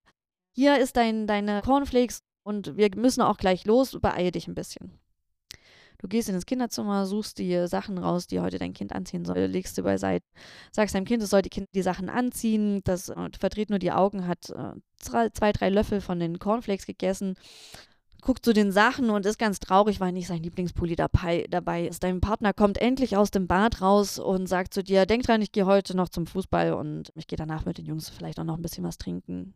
hier 0.55 0.79
ist 0.79 0.97
dein, 0.97 1.27
deine 1.27 1.63
Cornflakes 1.63 2.21
und 2.45 2.77
wir 2.77 2.91
müssen 2.97 3.23
auch 3.23 3.39
gleich 3.39 3.65
los, 3.65 3.97
beeile 4.01 4.33
dich 4.33 4.49
ein 4.49 4.55
bisschen. 4.55 4.99
Du 5.99 6.09
gehst 6.09 6.29
in 6.29 6.35
das 6.35 6.47
Kinderzimmer, 6.47 7.07
suchst 7.07 7.39
die 7.39 7.67
Sachen 7.67 7.99
raus, 7.99 8.27
die 8.27 8.41
heute 8.41 8.59
dein 8.59 8.75
Kind 8.75 8.93
anziehen 8.93 9.25
soll, 9.25 9.39
legst 9.39 9.77
sie 9.77 9.83
beiseite, 9.83 10.27
sagst 10.73 10.95
deinem 10.95 11.05
Kind, 11.05 11.23
es 11.23 11.31
soll 11.31 11.43
die, 11.43 11.51
kind 11.51 11.69
die 11.75 11.83
Sachen 11.83 12.09
anziehen, 12.09 12.81
das 12.85 13.09
äh, 13.09 13.29
verdreht 13.39 13.71
nur 13.71 13.79
die 13.79 13.93
Augen, 13.93 14.27
hat 14.27 14.51
äh, 14.51 14.73
zwei, 14.99 15.53
drei 15.53 15.71
Löffel 15.71 16.01
von 16.01 16.21
den 16.21 16.39
Cornflakes 16.39 16.87
gegessen, 16.87 17.35
guckt 18.21 18.45
zu 18.45 18.53
den 18.53 18.73
Sachen 18.73 19.11
und 19.11 19.25
ist 19.25 19.39
ganz 19.39 19.61
traurig, 19.61 20.01
weil 20.01 20.13
nicht 20.13 20.27
sein 20.27 20.43
Lieblingspulli 20.43 20.97
dabei, 20.97 21.47
dabei 21.49 21.87
ist. 21.87 22.03
Dein 22.03 22.21
Partner 22.21 22.53
kommt 22.53 22.79
endlich 22.79 23.17
aus 23.17 23.31
dem 23.31 23.47
Bad 23.47 23.81
raus 23.81 24.19
und 24.19 24.49
sagt 24.49 24.75
zu 24.75 24.83
dir, 24.83 25.07
denk 25.07 25.23
dran, 25.23 25.43
ich 25.43 25.53
gehe 25.53 25.65
heute 25.65 25.97
noch 25.97 26.09
zum 26.09 26.27
Fußball 26.27 26.73
und 26.73 27.13
ich 27.15 27.27
gehe 27.27 27.37
danach 27.37 27.65
mit 27.65 27.79
den 27.79 27.87
Jungs 27.87 28.09
vielleicht 28.09 28.41
auch 28.41 28.45
noch 28.45 28.57
ein 28.57 28.63
bisschen 28.63 28.85
was 28.85 28.99
trinken. 28.99 29.55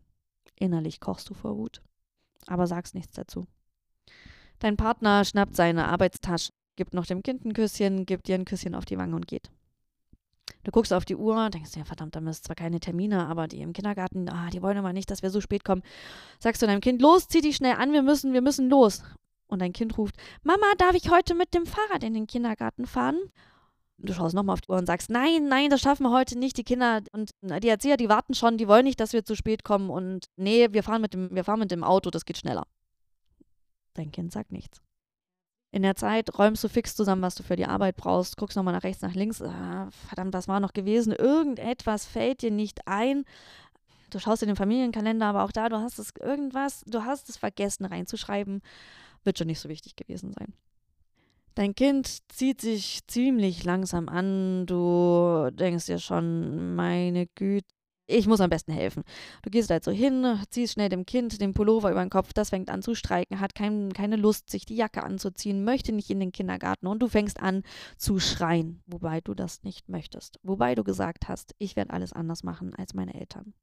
Innerlich 0.56 1.00
kochst 1.00 1.28
du 1.28 1.34
vor 1.34 1.56
Wut, 1.56 1.82
aber 2.46 2.66
sagst 2.66 2.94
nichts 2.94 3.14
dazu. 3.14 3.46
Dein 4.60 4.76
Partner 4.76 5.24
schnappt 5.24 5.56
seine 5.56 5.88
Arbeitstasche, 5.88 6.52
gibt 6.76 6.94
noch 6.94 7.06
dem 7.06 7.22
Kind 7.22 7.44
ein 7.44 7.54
Küsschen, 7.54 8.06
gibt 8.06 8.28
dir 8.28 8.36
ein 8.36 8.44
Küsschen 8.44 8.74
auf 8.74 8.84
die 8.84 8.98
Wange 8.98 9.16
und 9.16 9.26
geht. 9.26 9.50
Du 10.64 10.70
guckst 10.70 10.92
auf 10.92 11.06
die 11.06 11.16
Uhr, 11.16 11.48
denkst 11.48 11.72
dir, 11.72 11.86
verdammt, 11.86 12.14
da 12.14 12.20
müssen 12.20 12.44
zwar 12.44 12.56
keine 12.56 12.80
Termine, 12.80 13.26
aber 13.26 13.48
die 13.48 13.62
im 13.62 13.72
Kindergarten, 13.72 14.28
ah, 14.28 14.50
die 14.50 14.60
wollen 14.60 14.76
immer 14.76 14.92
nicht, 14.92 15.10
dass 15.10 15.22
wir 15.22 15.30
so 15.30 15.40
spät 15.40 15.64
kommen. 15.64 15.82
Sagst 16.38 16.60
du 16.60 16.66
deinem 16.66 16.82
Kind, 16.82 17.00
los, 17.00 17.28
zieh 17.28 17.40
dich 17.40 17.56
schnell 17.56 17.76
an, 17.76 17.92
wir 17.92 18.02
müssen, 18.02 18.34
wir 18.34 18.42
müssen 18.42 18.68
los. 18.68 19.02
Und 19.46 19.62
dein 19.62 19.72
Kind 19.72 19.96
ruft, 19.96 20.16
Mama, 20.42 20.66
darf 20.76 20.94
ich 20.94 21.10
heute 21.10 21.34
mit 21.34 21.54
dem 21.54 21.64
Fahrrad 21.64 22.04
in 22.04 22.14
den 22.14 22.26
Kindergarten 22.26 22.86
fahren? 22.86 23.18
Du 23.96 24.12
schaust 24.12 24.34
nochmal 24.34 24.54
auf 24.54 24.60
die 24.60 24.70
Uhr 24.70 24.78
und 24.78 24.86
sagst, 24.86 25.10
nein, 25.10 25.48
nein, 25.48 25.70
das 25.70 25.80
schaffen 25.80 26.04
wir 26.04 26.10
heute 26.10 26.38
nicht. 26.38 26.56
Die 26.56 26.64
Kinder 26.64 27.00
und 27.12 27.30
die 27.42 27.68
Erzieher, 27.68 27.96
die 27.96 28.08
warten 28.08 28.34
schon, 28.34 28.56
die 28.56 28.68
wollen 28.68 28.84
nicht, 28.84 29.00
dass 29.00 29.12
wir 29.12 29.24
zu 29.24 29.34
spät 29.34 29.64
kommen. 29.64 29.90
Und 29.90 30.26
nee, 30.36 30.68
wir 30.70 30.82
fahren 30.82 31.02
mit 31.02 31.12
dem, 31.14 31.34
wir 31.34 31.44
fahren 31.44 31.60
mit 31.60 31.70
dem 31.70 31.84
Auto, 31.84 32.10
das 32.10 32.24
geht 32.24 32.38
schneller. 32.38 32.66
Dein 33.94 34.12
Kind 34.12 34.32
sagt 34.32 34.52
nichts. 34.52 34.80
In 35.72 35.82
der 35.82 35.94
Zeit 35.94 36.36
räumst 36.36 36.64
du 36.64 36.68
fix 36.68 36.96
zusammen, 36.96 37.22
was 37.22 37.36
du 37.36 37.44
für 37.44 37.54
die 37.54 37.66
Arbeit 37.66 37.96
brauchst, 37.96 38.36
guckst 38.36 38.56
nochmal 38.56 38.74
nach 38.74 38.82
rechts, 38.82 39.02
nach 39.02 39.14
links. 39.14 39.40
Ah, 39.40 39.88
verdammt, 40.08 40.34
was 40.34 40.48
war 40.48 40.58
noch 40.58 40.72
gewesen? 40.72 41.12
Irgendetwas 41.12 42.06
fällt 42.06 42.42
dir 42.42 42.50
nicht 42.50 42.88
ein. 42.88 43.24
Du 44.10 44.18
schaust 44.18 44.42
in 44.42 44.48
den 44.48 44.56
Familienkalender, 44.56 45.26
aber 45.26 45.44
auch 45.44 45.52
da, 45.52 45.68
du 45.68 45.76
hast 45.76 46.00
es 46.00 46.12
irgendwas, 46.20 46.82
du 46.86 47.04
hast 47.04 47.28
es 47.28 47.36
vergessen 47.36 47.84
reinzuschreiben, 47.84 48.62
wird 49.22 49.38
schon 49.38 49.46
nicht 49.46 49.60
so 49.60 49.68
wichtig 49.68 49.94
gewesen 49.94 50.32
sein. 50.32 50.52
Dein 51.54 51.74
Kind 51.74 52.18
zieht 52.32 52.60
sich 52.60 53.06
ziemlich 53.06 53.64
langsam 53.64 54.08
an. 54.08 54.66
Du 54.66 55.50
denkst 55.52 55.86
dir 55.86 55.98
schon, 55.98 56.74
meine 56.74 57.26
Güte, 57.34 57.68
ich 58.10 58.26
muss 58.26 58.40
am 58.40 58.50
besten 58.50 58.72
helfen. 58.72 59.04
Du 59.42 59.50
gehst 59.50 59.70
halt 59.70 59.84
so 59.84 59.90
hin, 59.90 60.38
ziehst 60.50 60.74
schnell 60.74 60.88
dem 60.88 61.06
Kind 61.06 61.40
den 61.40 61.54
Pullover 61.54 61.90
über 61.90 62.04
den 62.04 62.10
Kopf, 62.10 62.32
das 62.32 62.50
fängt 62.50 62.70
an 62.70 62.82
zu 62.82 62.94
streiken, 62.94 63.40
hat 63.40 63.54
kein, 63.54 63.92
keine 63.92 64.16
Lust, 64.16 64.50
sich 64.50 64.66
die 64.66 64.76
Jacke 64.76 65.02
anzuziehen, 65.02 65.64
möchte 65.64 65.92
nicht 65.92 66.10
in 66.10 66.20
den 66.20 66.32
Kindergarten 66.32 66.86
und 66.86 67.00
du 67.00 67.08
fängst 67.08 67.40
an 67.40 67.62
zu 67.96 68.18
schreien, 68.18 68.82
wobei 68.86 69.20
du 69.20 69.34
das 69.34 69.62
nicht 69.62 69.88
möchtest. 69.88 70.38
Wobei 70.42 70.74
du 70.74 70.84
gesagt 70.84 71.28
hast, 71.28 71.54
ich 71.58 71.76
werde 71.76 71.92
alles 71.92 72.12
anders 72.12 72.42
machen 72.42 72.74
als 72.74 72.94
meine 72.94 73.14
Eltern. 73.14 73.54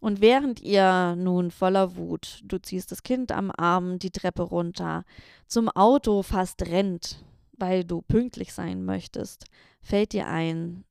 Und 0.00 0.22
während 0.22 0.60
ihr 0.60 1.14
nun 1.16 1.50
voller 1.50 1.96
Wut, 1.96 2.40
du 2.44 2.58
ziehst 2.58 2.90
das 2.90 3.02
Kind 3.02 3.32
am 3.32 3.52
Arm 3.54 3.98
die 3.98 4.10
Treppe 4.10 4.42
runter, 4.42 5.04
zum 5.46 5.68
Auto 5.68 6.22
fast 6.22 6.62
rennt, 6.62 7.22
weil 7.52 7.84
du 7.84 8.00
pünktlich 8.00 8.54
sein 8.54 8.84
möchtest, 8.84 9.44
fällt 9.82 10.14
dir 10.14 10.26
ein, 10.26 10.84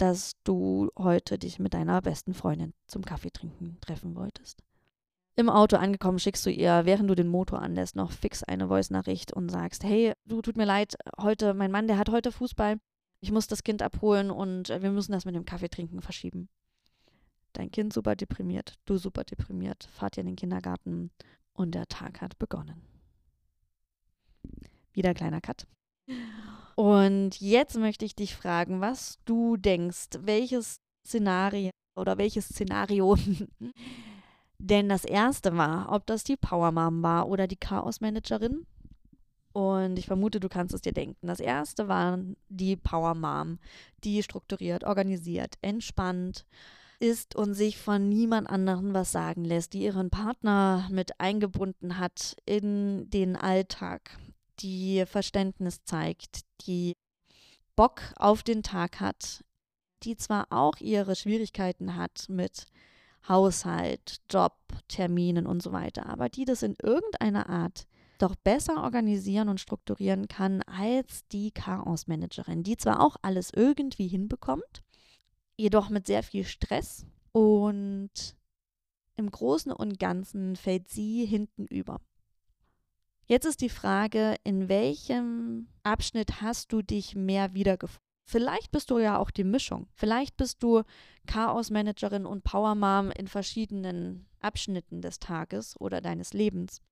dass 0.00 0.32
du 0.44 0.90
heute 0.98 1.38
dich 1.38 1.58
mit 1.58 1.74
deiner 1.74 2.00
besten 2.00 2.32
Freundin 2.32 2.72
zum 2.86 3.04
Kaffee 3.04 3.30
trinken 3.30 3.76
treffen 3.82 4.16
wolltest. 4.16 4.62
Im 5.36 5.50
Auto 5.50 5.76
angekommen 5.76 6.18
schickst 6.18 6.44
du 6.46 6.50
ihr, 6.50 6.86
während 6.86 7.08
du 7.10 7.14
den 7.14 7.28
Motor 7.28 7.60
anlässt, 7.60 7.96
noch 7.96 8.10
fix 8.10 8.42
eine 8.42 8.68
Voice-Nachricht 8.68 9.32
und 9.32 9.50
sagst, 9.50 9.84
hey, 9.84 10.14
du 10.24 10.40
tut 10.40 10.56
mir 10.56 10.64
leid, 10.64 10.96
heute, 11.20 11.52
mein 11.54 11.70
Mann, 11.70 11.86
der 11.86 11.98
hat 11.98 12.08
heute 12.08 12.32
Fußball, 12.32 12.78
ich 13.20 13.30
muss 13.30 13.46
das 13.46 13.62
Kind 13.62 13.82
abholen 13.82 14.30
und 14.30 14.70
wir 14.70 14.90
müssen 14.90 15.12
das 15.12 15.26
mit 15.26 15.34
dem 15.34 15.44
Kaffee 15.44 15.68
trinken 15.68 16.00
verschieben. 16.00 16.48
Dein 17.52 17.70
Kind 17.70 17.92
super 17.92 18.16
deprimiert, 18.16 18.74
du 18.86 18.96
super 18.96 19.24
deprimiert, 19.24 19.84
fahrt 19.92 20.16
ihr 20.16 20.22
in 20.22 20.28
den 20.28 20.36
Kindergarten 20.36 21.10
und 21.52 21.74
der 21.74 21.86
Tag 21.88 22.22
hat 22.22 22.38
begonnen. 22.38 22.80
Wieder 24.92 25.12
kleiner 25.12 25.40
Cut. 25.40 25.66
Und 26.80 27.38
jetzt 27.42 27.76
möchte 27.76 28.06
ich 28.06 28.14
dich 28.14 28.34
fragen, 28.34 28.80
was 28.80 29.18
du 29.26 29.58
denkst, 29.58 30.20
welches 30.20 30.80
Szenario 31.06 31.68
oder 31.94 32.16
welches 32.16 32.46
Szenario 32.46 33.18
denn 34.58 34.88
das 34.88 35.04
erste 35.04 35.58
war, 35.58 35.92
ob 35.92 36.06
das 36.06 36.24
die 36.24 36.38
Power 36.38 36.72
Mom 36.72 37.02
war 37.02 37.28
oder 37.28 37.46
die 37.46 37.58
Chaos 37.58 38.00
Managerin. 38.00 38.64
Und 39.52 39.98
ich 39.98 40.06
vermute, 40.06 40.40
du 40.40 40.48
kannst 40.48 40.72
es 40.74 40.80
dir 40.80 40.94
denken. 40.94 41.26
Das 41.26 41.40
erste 41.40 41.86
war 41.86 42.18
die 42.48 42.76
Power 42.76 43.14
Mom, 43.14 43.58
die 44.02 44.22
strukturiert, 44.22 44.84
organisiert, 44.84 45.56
entspannt 45.60 46.46
ist 46.98 47.36
und 47.36 47.52
sich 47.52 47.76
von 47.76 48.08
niemand 48.08 48.48
anderem 48.48 48.94
was 48.94 49.12
sagen 49.12 49.44
lässt, 49.44 49.74
die 49.74 49.82
ihren 49.82 50.08
Partner 50.08 50.88
mit 50.90 51.20
eingebunden 51.20 51.98
hat 51.98 52.36
in 52.46 53.10
den 53.10 53.36
Alltag, 53.36 54.18
die 54.62 55.04
Verständnis 55.06 55.84
zeigt, 55.84 56.40
die 56.66 56.96
Bock 57.76 58.02
auf 58.16 58.42
den 58.42 58.62
Tag 58.62 59.00
hat, 59.00 59.44
die 60.02 60.16
zwar 60.16 60.46
auch 60.50 60.78
ihre 60.80 61.16
Schwierigkeiten 61.16 61.96
hat 61.96 62.26
mit 62.28 62.66
Haushalt, 63.28 64.20
Job, 64.30 64.56
Terminen 64.88 65.46
und 65.46 65.62
so 65.62 65.72
weiter, 65.72 66.06
aber 66.06 66.28
die 66.28 66.44
das 66.44 66.62
in 66.62 66.76
irgendeiner 66.82 67.48
Art 67.48 67.86
doch 68.18 68.34
besser 68.34 68.82
organisieren 68.82 69.48
und 69.48 69.60
strukturieren 69.60 70.28
kann 70.28 70.62
als 70.62 71.26
die 71.28 71.50
Chaos-Managerin, 71.52 72.62
die 72.62 72.76
zwar 72.76 73.00
auch 73.00 73.16
alles 73.22 73.50
irgendwie 73.54 74.08
hinbekommt, 74.08 74.82
jedoch 75.56 75.88
mit 75.88 76.06
sehr 76.06 76.22
viel 76.22 76.44
Stress 76.44 77.06
und 77.32 78.36
im 79.16 79.30
Großen 79.30 79.72
und 79.72 79.98
Ganzen 79.98 80.56
fällt 80.56 80.88
sie 80.88 81.24
hinten 81.24 81.66
über. 81.66 82.00
Jetzt 83.30 83.46
ist 83.46 83.60
die 83.60 83.68
Frage, 83.68 84.34
in 84.42 84.68
welchem 84.68 85.68
Abschnitt 85.84 86.40
hast 86.42 86.72
du 86.72 86.82
dich 86.82 87.14
mehr 87.14 87.54
wiedergefunden? 87.54 88.02
Vielleicht 88.28 88.72
bist 88.72 88.90
du 88.90 88.98
ja 88.98 89.18
auch 89.18 89.30
die 89.30 89.44
Mischung. 89.44 89.86
Vielleicht 89.94 90.36
bist 90.36 90.64
du 90.64 90.82
Chaos-Managerin 91.28 92.26
und 92.26 92.42
Power-Mom 92.42 93.12
in 93.12 93.28
verschiedenen 93.28 94.26
Abschnitten 94.40 95.00
des 95.00 95.20
Tages 95.20 95.80
oder 95.80 96.00
deines 96.00 96.32
Lebens. 96.32 96.82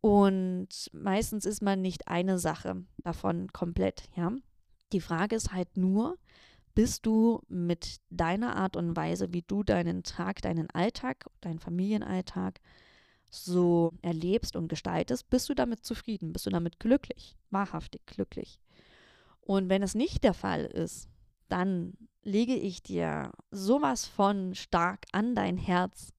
Und 0.00 0.90
meistens 0.92 1.46
ist 1.46 1.62
man 1.62 1.80
nicht 1.80 2.08
eine 2.08 2.40
Sache 2.40 2.84
davon 3.04 3.52
komplett, 3.52 4.10
ja. 4.16 4.32
Die 4.92 5.00
Frage 5.00 5.36
ist 5.36 5.52
halt 5.52 5.76
nur, 5.76 6.18
bist 6.74 7.06
du 7.06 7.40
mit 7.46 8.00
deiner 8.10 8.56
Art 8.56 8.74
und 8.74 8.96
Weise, 8.96 9.32
wie 9.32 9.42
du 9.42 9.62
deinen 9.62 10.02
Tag, 10.02 10.42
deinen 10.42 10.68
Alltag, 10.70 11.26
deinen 11.40 11.60
Familienalltag 11.60 12.58
so 13.34 13.92
erlebst 14.02 14.56
und 14.56 14.68
gestaltest, 14.68 15.28
bist 15.30 15.48
du 15.48 15.54
damit 15.54 15.84
zufrieden? 15.84 16.32
Bist 16.32 16.46
du 16.46 16.50
damit 16.50 16.78
glücklich? 16.78 17.36
Wahrhaftig 17.50 18.04
glücklich? 18.06 18.60
Und 19.40 19.68
wenn 19.68 19.82
es 19.82 19.94
nicht 19.94 20.22
der 20.22 20.34
Fall 20.34 20.64
ist, 20.64 21.08
dann 21.48 21.94
lege 22.22 22.54
ich 22.54 22.82
dir 22.82 23.32
sowas 23.50 24.06
von 24.06 24.54
stark 24.54 25.06
an 25.12 25.34
dein 25.34 25.56
Herz, 25.56 26.12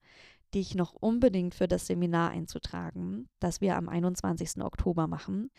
dich 0.54 0.76
noch 0.76 0.94
unbedingt 0.94 1.56
für 1.56 1.68
das 1.68 1.88
Seminar 1.88 2.32
einzutragen, 2.32 3.28
das 3.40 3.62
wir 3.62 3.78
am 3.78 3.90
21. 3.90 4.62
Oktober 4.64 5.08
machen. 5.08 5.50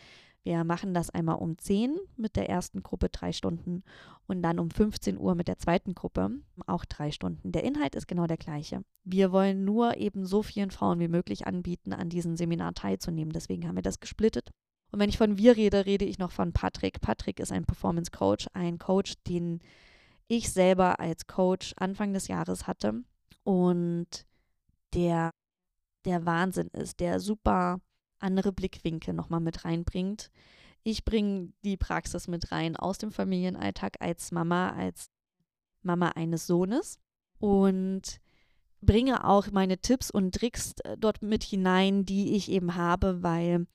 Wir 0.45 0.63
machen 0.63 0.93
das 0.93 1.09
einmal 1.09 1.37
um 1.37 1.57
10 1.57 1.97
mit 2.17 2.35
der 2.35 2.47
ersten 2.47 2.83
Gruppe 2.83 3.09
drei 3.09 3.31
Stunden 3.31 3.83
und 4.27 4.43
dann 4.43 4.59
um 4.59 4.69
15 4.69 5.17
Uhr 5.17 5.33
mit 5.33 5.47
der 5.47 5.57
zweiten 5.57 5.95
Gruppe 5.95 6.29
auch 6.67 6.85
drei 6.85 7.09
Stunden. 7.09 7.51
Der 7.51 7.63
Inhalt 7.63 7.95
ist 7.95 8.07
genau 8.07 8.27
der 8.27 8.37
gleiche. 8.37 8.83
Wir 9.03 9.31
wollen 9.31 9.65
nur 9.65 9.97
eben 9.97 10.23
so 10.23 10.43
vielen 10.43 10.69
Frauen 10.69 10.99
wie 10.99 11.07
möglich 11.07 11.47
anbieten, 11.47 11.93
an 11.93 12.09
diesem 12.09 12.35
Seminar 12.37 12.75
teilzunehmen. 12.75 13.33
Deswegen 13.33 13.67
haben 13.67 13.75
wir 13.75 13.81
das 13.81 13.99
gesplittet. 13.99 14.51
Und 14.91 14.99
wenn 14.99 15.09
ich 15.09 15.17
von 15.17 15.39
wir 15.39 15.57
rede, 15.57 15.87
rede 15.87 16.05
ich 16.05 16.19
noch 16.19 16.31
von 16.31 16.53
Patrick. 16.53 17.01
Patrick 17.01 17.39
ist 17.39 17.51
ein 17.51 17.65
Performance 17.65 18.11
Coach, 18.11 18.47
ein 18.53 18.77
Coach, 18.77 19.15
den 19.27 19.61
ich 20.27 20.51
selber 20.51 20.99
als 20.99 21.25
Coach 21.25 21.73
Anfang 21.77 22.13
des 22.13 22.27
Jahres 22.27 22.67
hatte 22.67 23.03
und 23.43 24.27
der 24.93 25.31
der 26.05 26.23
Wahnsinn 26.23 26.67
ist, 26.67 26.99
der 26.99 27.19
super 27.19 27.79
andere 28.19 28.51
Blickwinkel 28.51 29.13
nochmal 29.13 29.39
mit 29.39 29.65
reinbringt. 29.65 30.31
Ich 30.83 31.03
bringe 31.03 31.51
die 31.63 31.77
Praxis 31.77 32.27
mit 32.27 32.51
rein 32.51 32.75
aus 32.75 32.97
dem 32.97 33.11
Familienalltag 33.11 33.97
als 33.99 34.31
Mama, 34.31 34.71
als 34.71 35.09
Mama 35.81 36.09
eines 36.09 36.47
Sohnes 36.47 36.99
und 37.39 38.19
bringe 38.81 39.25
auch 39.27 39.51
meine 39.51 39.79
Tipps 39.79 40.11
und 40.11 40.35
Tricks 40.35 40.73
äh, 40.83 40.97
dort 40.97 41.21
mit 41.21 41.43
hinein, 41.43 42.05
die 42.05 42.35
ich 42.35 42.49
eben 42.51 42.75
habe, 42.75 43.23
weil 43.23 43.67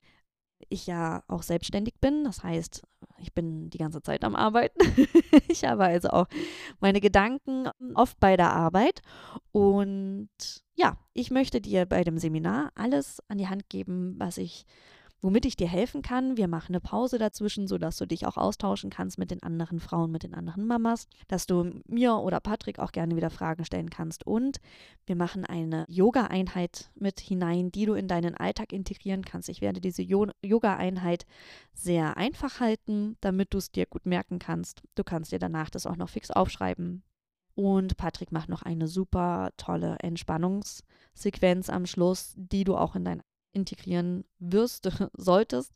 ich 0.69 0.87
ja 0.87 1.23
auch 1.27 1.43
selbstständig 1.43 1.95
bin. 1.99 2.23
Das 2.23 2.43
heißt, 2.43 2.81
ich 3.19 3.33
bin 3.33 3.69
die 3.69 3.77
ganze 3.77 4.01
Zeit 4.01 4.23
am 4.23 4.35
Arbeiten. 4.35 4.79
ich 5.47 5.63
habe 5.65 5.85
also 5.85 6.09
auch 6.09 6.27
meine 6.79 7.01
Gedanken 7.01 7.69
oft 7.95 8.19
bei 8.19 8.37
der 8.37 8.51
Arbeit. 8.51 9.01
Und 9.51 10.29
ja, 10.75 10.97
ich 11.13 11.31
möchte 11.31 11.61
dir 11.61 11.85
bei 11.85 12.03
dem 12.03 12.17
Seminar 12.17 12.71
alles 12.75 13.21
an 13.27 13.37
die 13.37 13.47
Hand 13.47 13.69
geben, 13.69 14.15
was 14.17 14.37
ich 14.37 14.65
womit 15.21 15.45
ich 15.45 15.55
dir 15.55 15.67
helfen 15.67 16.01
kann. 16.01 16.37
Wir 16.37 16.47
machen 16.47 16.73
eine 16.73 16.81
Pause 16.81 17.17
dazwischen, 17.17 17.67
sodass 17.67 17.97
du 17.97 18.05
dich 18.05 18.25
auch 18.25 18.37
austauschen 18.37 18.89
kannst 18.89 19.17
mit 19.17 19.31
den 19.31 19.43
anderen 19.43 19.79
Frauen, 19.79 20.11
mit 20.11 20.23
den 20.23 20.33
anderen 20.33 20.65
Mamas, 20.65 21.07
dass 21.27 21.45
du 21.45 21.81
mir 21.87 22.15
oder 22.15 22.39
Patrick 22.39 22.79
auch 22.79 22.91
gerne 22.91 23.15
wieder 23.15 23.29
Fragen 23.29 23.65
stellen 23.65 23.89
kannst. 23.89 24.25
Und 24.25 24.59
wir 25.05 25.15
machen 25.15 25.45
eine 25.45 25.85
Yoga-Einheit 25.87 26.89
mit 26.95 27.19
hinein, 27.19 27.71
die 27.71 27.85
du 27.85 27.93
in 27.93 28.07
deinen 28.07 28.35
Alltag 28.35 28.73
integrieren 28.73 29.23
kannst. 29.23 29.49
Ich 29.49 29.61
werde 29.61 29.81
diese 29.81 30.01
Yoga-Einheit 30.01 31.25
sehr 31.73 32.17
einfach 32.17 32.59
halten, 32.59 33.17
damit 33.21 33.53
du 33.53 33.59
es 33.59 33.71
dir 33.71 33.85
gut 33.85 34.05
merken 34.05 34.39
kannst. 34.39 34.81
Du 34.95 35.03
kannst 35.03 35.31
dir 35.31 35.39
danach 35.39 35.69
das 35.69 35.85
auch 35.85 35.97
noch 35.97 36.09
fix 36.09 36.31
aufschreiben. 36.31 37.03
Und 37.53 37.97
Patrick 37.97 38.31
macht 38.31 38.49
noch 38.49 38.61
eine 38.61 38.87
super 38.87 39.51
tolle 39.57 39.97
Entspannungssequenz 39.99 41.69
am 41.69 41.85
Schluss, 41.85 42.33
die 42.37 42.63
du 42.63 42.75
auch 42.77 42.95
in 42.95 43.03
dein 43.03 43.21
integrieren 43.53 44.25
wirst, 44.39 44.89
solltest. 45.13 45.73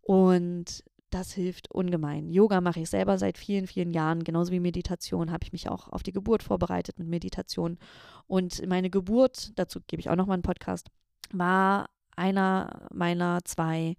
Und 0.00 0.84
das 1.10 1.32
hilft 1.32 1.70
ungemein. 1.72 2.30
Yoga 2.30 2.60
mache 2.60 2.80
ich 2.80 2.90
selber 2.90 3.18
seit 3.18 3.36
vielen, 3.36 3.66
vielen 3.66 3.90
Jahren, 3.90 4.22
genauso 4.22 4.52
wie 4.52 4.60
Meditation 4.60 5.32
habe 5.32 5.44
ich 5.44 5.52
mich 5.52 5.68
auch 5.68 5.88
auf 5.88 6.02
die 6.02 6.12
Geburt 6.12 6.42
vorbereitet 6.42 6.98
mit 6.98 7.08
Meditation. 7.08 7.78
Und 8.26 8.64
meine 8.66 8.90
Geburt, 8.90 9.52
dazu 9.58 9.80
gebe 9.86 10.00
ich 10.00 10.08
auch 10.08 10.16
nochmal 10.16 10.34
einen 10.34 10.42
Podcast, 10.42 10.88
war 11.32 11.90
einer 12.16 12.88
meiner 12.92 13.40
zwei 13.44 13.96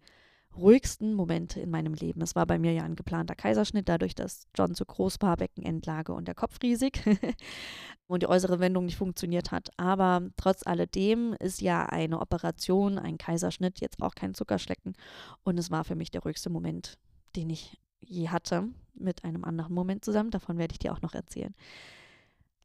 ruhigsten 0.56 1.14
Momente 1.14 1.60
in 1.60 1.70
meinem 1.70 1.94
Leben. 1.94 2.22
Es 2.22 2.36
war 2.36 2.46
bei 2.46 2.60
mir 2.60 2.74
ja 2.74 2.84
ein 2.84 2.96
geplanter 2.96 3.36
Kaiserschnitt, 3.36 3.88
dadurch, 3.88 4.16
dass 4.16 4.48
John 4.56 4.76
zu 4.76 4.86
groß 4.86 5.18
war, 5.22 5.38
Beckenendlage 5.38 6.14
und 6.14 6.28
der 6.28 6.36
Kopf 6.36 6.62
riesig 6.62 7.04
und 8.08 8.24
die 8.24 8.28
äußere 8.28 8.60
Wendung 8.60 8.86
nicht 8.86 8.98
funktioniert 8.98 9.52
hat. 9.52 9.70
Aber 9.78 10.22
trotz 10.38 10.66
alledem 10.66 11.34
ist 11.40 11.62
ja 11.62 11.86
eine 11.86 12.20
Operation, 12.20 12.98
ein 12.98 13.18
Kaiserschnitt 13.18 13.80
jetzt 13.80 14.02
auch 14.02 14.16
kein 14.16 14.34
Zuckerschlecken. 14.34 14.94
Und 15.44 15.58
es 15.58 15.72
war 15.72 15.84
für 15.84 15.96
mich 15.96 16.12
der 16.12 16.22
ruhigste 16.22 16.50
Moment, 16.50 16.98
den 17.36 17.50
ich 17.50 17.80
je 18.02 18.30
hatte, 18.30 18.68
mit 18.94 19.24
einem 19.24 19.44
anderen 19.44 19.74
Moment 19.74 20.04
zusammen. 20.04 20.32
Davon 20.32 20.58
werde 20.58 20.74
ich 20.74 20.80
dir 20.80 20.94
auch 20.94 21.02
noch 21.02 21.14
erzählen. 21.14 21.56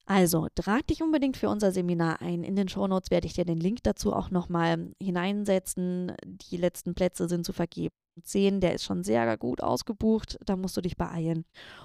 Also, 0.09 0.47
trag 0.55 0.87
dich 0.87 1.03
unbedingt 1.03 1.37
für 1.37 1.49
unser 1.49 1.73
Seminar 1.73 2.23
ein. 2.23 2.45
In 2.45 2.55
den 2.55 2.69
Shownotes 2.69 3.11
werde 3.11 3.27
ich 3.27 3.35
dir 3.35 3.45
den 3.45 3.59
Link 3.59 3.83
dazu 3.83 4.13
auch 4.13 4.31
nochmal 4.31 4.93
hineinsetzen. 5.03 6.13
Die 6.25 6.57
letzten 6.57 6.95
Plätze 6.95 7.29
sind 7.29 7.45
zu 7.45 7.53
vergeben. 7.53 7.95
10, 8.23 8.61
der 8.61 8.75
ist 8.75 8.85
schon 8.85 9.05
sehr 9.05 9.37
gut 9.37 9.63
ausgebucht, 9.63 10.39
da 10.45 10.57
musst 10.57 10.77
du 10.77 10.81
dich 10.81 10.97
beeilen. 10.97 11.45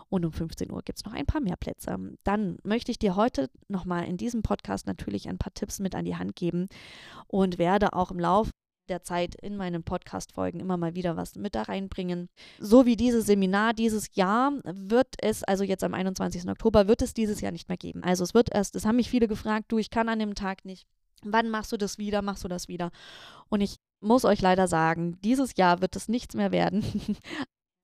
Und 0.10 0.26
um 0.26 0.32
15 0.32 0.72
Uhr 0.72 0.82
gibt 0.82 1.00
es 1.00 1.06
noch 1.06 1.14
ein 1.14 1.26
paar 1.26 1.42
mehr 1.42 1.58
Plätze. 1.58 1.98
Dann 2.24 2.58
möchte 2.64 2.92
ich 2.92 3.00
dir 3.00 3.16
heute 3.16 3.50
nochmal 3.68 4.06
in 4.06 4.18
diesem 4.18 4.42
Podcast 4.42 4.88
natürlich 4.88 5.28
ein 5.28 5.38
paar 5.38 5.54
Tipps 5.54 5.80
mit 5.80 5.96
an 5.96 6.06
die 6.06 6.16
Hand 6.16 6.36
geben 6.36 6.68
und 7.28 7.58
werde 7.58 7.94
auch 7.94 8.12
im 8.12 8.20
Laufe 8.20 8.52
der 8.92 9.02
Zeit 9.02 9.34
in 9.36 9.58
meinen 9.58 9.84
Podcast-Folgen 9.84 10.60
immer 10.60 10.78
mal 10.78 10.94
wieder 10.94 11.18
was 11.18 11.36
mit 11.36 11.56
da 11.56 11.64
reinbringen. 11.64 12.30
So 12.60 12.86
wie 12.86 12.96
dieses 12.96 13.26
Seminar 13.26 13.74
dieses 13.74 14.14
Jahr 14.14 14.54
wird 14.64 15.16
es, 15.20 15.44
also 15.44 15.64
jetzt 15.64 15.84
am 15.84 15.96
21. 15.96 16.48
Oktober, 16.48 16.88
wird 16.88 17.02
es 17.02 17.14
dieses 17.16 17.42
Jahr 17.42 17.52
nicht 17.52 17.70
mehr 17.70 17.78
geben. 17.78 18.04
Also 18.04 18.24
es 18.24 18.34
wird 18.34 18.54
erst, 18.54 18.76
es 18.76 18.86
haben 18.86 18.98
mich 18.98 19.10
viele 19.10 19.28
gefragt, 19.28 19.72
du, 19.72 19.80
ich 19.80 19.90
kann 19.90 20.10
an 20.10 20.20
dem 20.20 20.36
Tag 20.36 20.66
nicht. 20.66 20.86
Wann 21.24 21.50
machst 21.50 21.72
du 21.72 21.78
das 21.78 21.98
wieder? 21.98 22.22
Machst 22.22 22.44
du 22.44 22.48
das 22.48 22.68
wieder? 22.68 22.92
Und 23.50 23.62
ich 23.62 23.78
muss 24.02 24.26
euch 24.26 24.42
leider 24.42 24.68
sagen, 24.68 25.18
dieses 25.22 25.56
Jahr 25.56 25.82
wird 25.82 25.96
es 25.96 26.08
nichts 26.08 26.36
mehr 26.36 26.52
werden. 26.52 26.84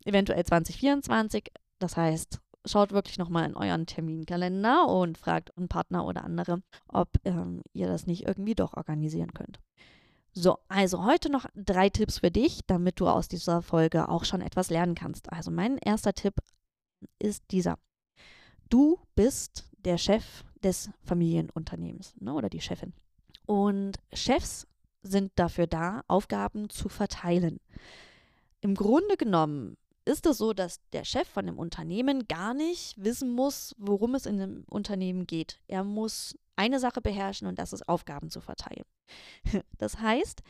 Eventuell 0.05 0.43
2024. 0.43 1.51
Das 1.79 1.95
heißt, 1.95 2.39
schaut 2.65 2.91
wirklich 2.91 3.17
nochmal 3.17 3.47
in 3.47 3.55
euren 3.55 3.85
Terminkalender 3.85 4.87
und 4.87 5.17
fragt 5.17 5.55
einen 5.57 5.67
Partner 5.67 6.05
oder 6.05 6.23
andere, 6.23 6.61
ob 6.87 7.09
ähm, 7.23 7.61
ihr 7.73 7.87
das 7.87 8.07
nicht 8.07 8.27
irgendwie 8.27 8.55
doch 8.55 8.73
organisieren 8.73 9.33
könnt. 9.33 9.59
So, 10.39 10.59
also 10.67 11.03
heute 11.03 11.31
noch 11.31 11.47
drei 11.55 11.89
Tipps 11.89 12.19
für 12.19 12.29
dich, 12.29 12.59
damit 12.67 12.99
du 12.99 13.07
aus 13.07 13.27
dieser 13.27 13.63
Folge 13.63 14.07
auch 14.07 14.23
schon 14.23 14.41
etwas 14.41 14.69
lernen 14.69 14.93
kannst. 14.93 15.33
Also 15.33 15.49
mein 15.49 15.79
erster 15.79 16.13
Tipp 16.13 16.35
ist 17.17 17.43
dieser. 17.49 17.79
Du 18.69 18.99
bist 19.15 19.65
der 19.79 19.97
Chef 19.97 20.43
des 20.61 20.91
Familienunternehmens 21.05 22.13
ne, 22.19 22.35
oder 22.35 22.49
die 22.49 22.61
Chefin. 22.61 22.93
Und 23.47 23.97
Chefs 24.13 24.67
sind 25.01 25.31
dafür 25.37 25.65
da, 25.65 26.03
Aufgaben 26.07 26.69
zu 26.69 26.87
verteilen. 26.87 27.59
Im 28.61 28.75
Grunde 28.75 29.17
genommen 29.17 29.75
ist 30.05 30.27
es 30.27 30.37
so, 30.37 30.53
dass 30.53 30.81
der 30.93 31.03
Chef 31.03 31.27
von 31.27 31.47
dem 31.47 31.57
Unternehmen 31.57 32.27
gar 32.27 32.53
nicht 32.53 32.93
wissen 33.03 33.31
muss, 33.31 33.73
worum 33.79 34.13
es 34.13 34.27
in 34.27 34.37
dem 34.37 34.65
Unternehmen 34.69 35.25
geht. 35.25 35.59
Er 35.67 35.83
muss 35.83 36.35
eine 36.57 36.79
Sache 36.79 37.01
beherrschen 37.01 37.47
und 37.47 37.59
das 37.59 37.73
ist 37.73 37.87
Aufgaben 37.87 38.29
zu 38.29 38.41
verteilen. 38.41 38.85
Das 39.77 39.99
heißt, 39.99 40.41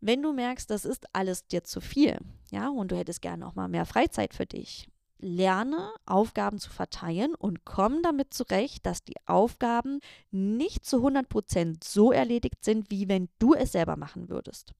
wenn 0.00 0.22
du 0.22 0.32
merkst, 0.32 0.70
das 0.70 0.84
ist 0.84 1.06
alles 1.12 1.46
dir 1.46 1.64
zu 1.64 1.80
viel, 1.80 2.18
ja, 2.50 2.68
und 2.68 2.92
du 2.92 2.96
hättest 2.96 3.20
gerne 3.20 3.46
auch 3.46 3.54
mal 3.54 3.68
mehr 3.68 3.84
Freizeit 3.84 4.32
für 4.32 4.46
dich, 4.46 4.88
lerne 5.18 5.92
Aufgaben 6.06 6.58
zu 6.58 6.70
verteilen 6.70 7.34
und 7.34 7.64
komm 7.64 8.02
damit 8.02 8.32
zurecht, 8.32 8.86
dass 8.86 9.02
die 9.02 9.16
Aufgaben 9.26 10.00
nicht 10.30 10.86
zu 10.86 11.04
100% 11.04 11.82
so 11.82 12.12
erledigt 12.12 12.64
sind, 12.64 12.90
wie 12.90 13.08
wenn 13.08 13.28
du 13.38 13.54
es 13.54 13.72
selber 13.72 13.96
machen 13.96 14.28
würdest. 14.28 14.72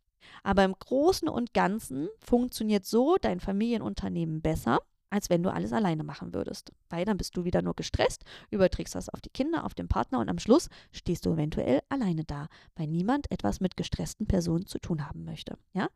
Aber 0.42 0.64
im 0.64 0.74
Großen 0.78 1.28
und 1.28 1.54
Ganzen 1.54 2.08
funktioniert 2.20 2.84
so 2.84 3.16
dein 3.20 3.40
Familienunternehmen 3.40 4.40
besser, 4.40 4.80
als 5.10 5.30
wenn 5.30 5.42
du 5.42 5.52
alles 5.52 5.72
alleine 5.72 6.04
machen 6.04 6.34
würdest. 6.34 6.72
Weil 6.88 7.04
dann 7.04 7.16
bist 7.16 7.36
du 7.36 7.44
wieder 7.44 7.62
nur 7.62 7.74
gestresst, 7.74 8.24
überträgst 8.50 8.94
das 8.94 9.08
auf 9.08 9.20
die 9.20 9.30
Kinder, 9.30 9.64
auf 9.64 9.74
den 9.74 9.88
Partner 9.88 10.18
und 10.20 10.28
am 10.28 10.38
Schluss 10.38 10.68
stehst 10.92 11.26
du 11.26 11.32
eventuell 11.32 11.80
alleine 11.88 12.24
da, 12.24 12.48
weil 12.76 12.86
niemand 12.86 13.30
etwas 13.30 13.60
mit 13.60 13.76
gestressten 13.76 14.26
Personen 14.26 14.66
zu 14.66 14.78
tun 14.78 15.06
haben 15.06 15.24
möchte. 15.24 15.58
Ja? 15.72 15.88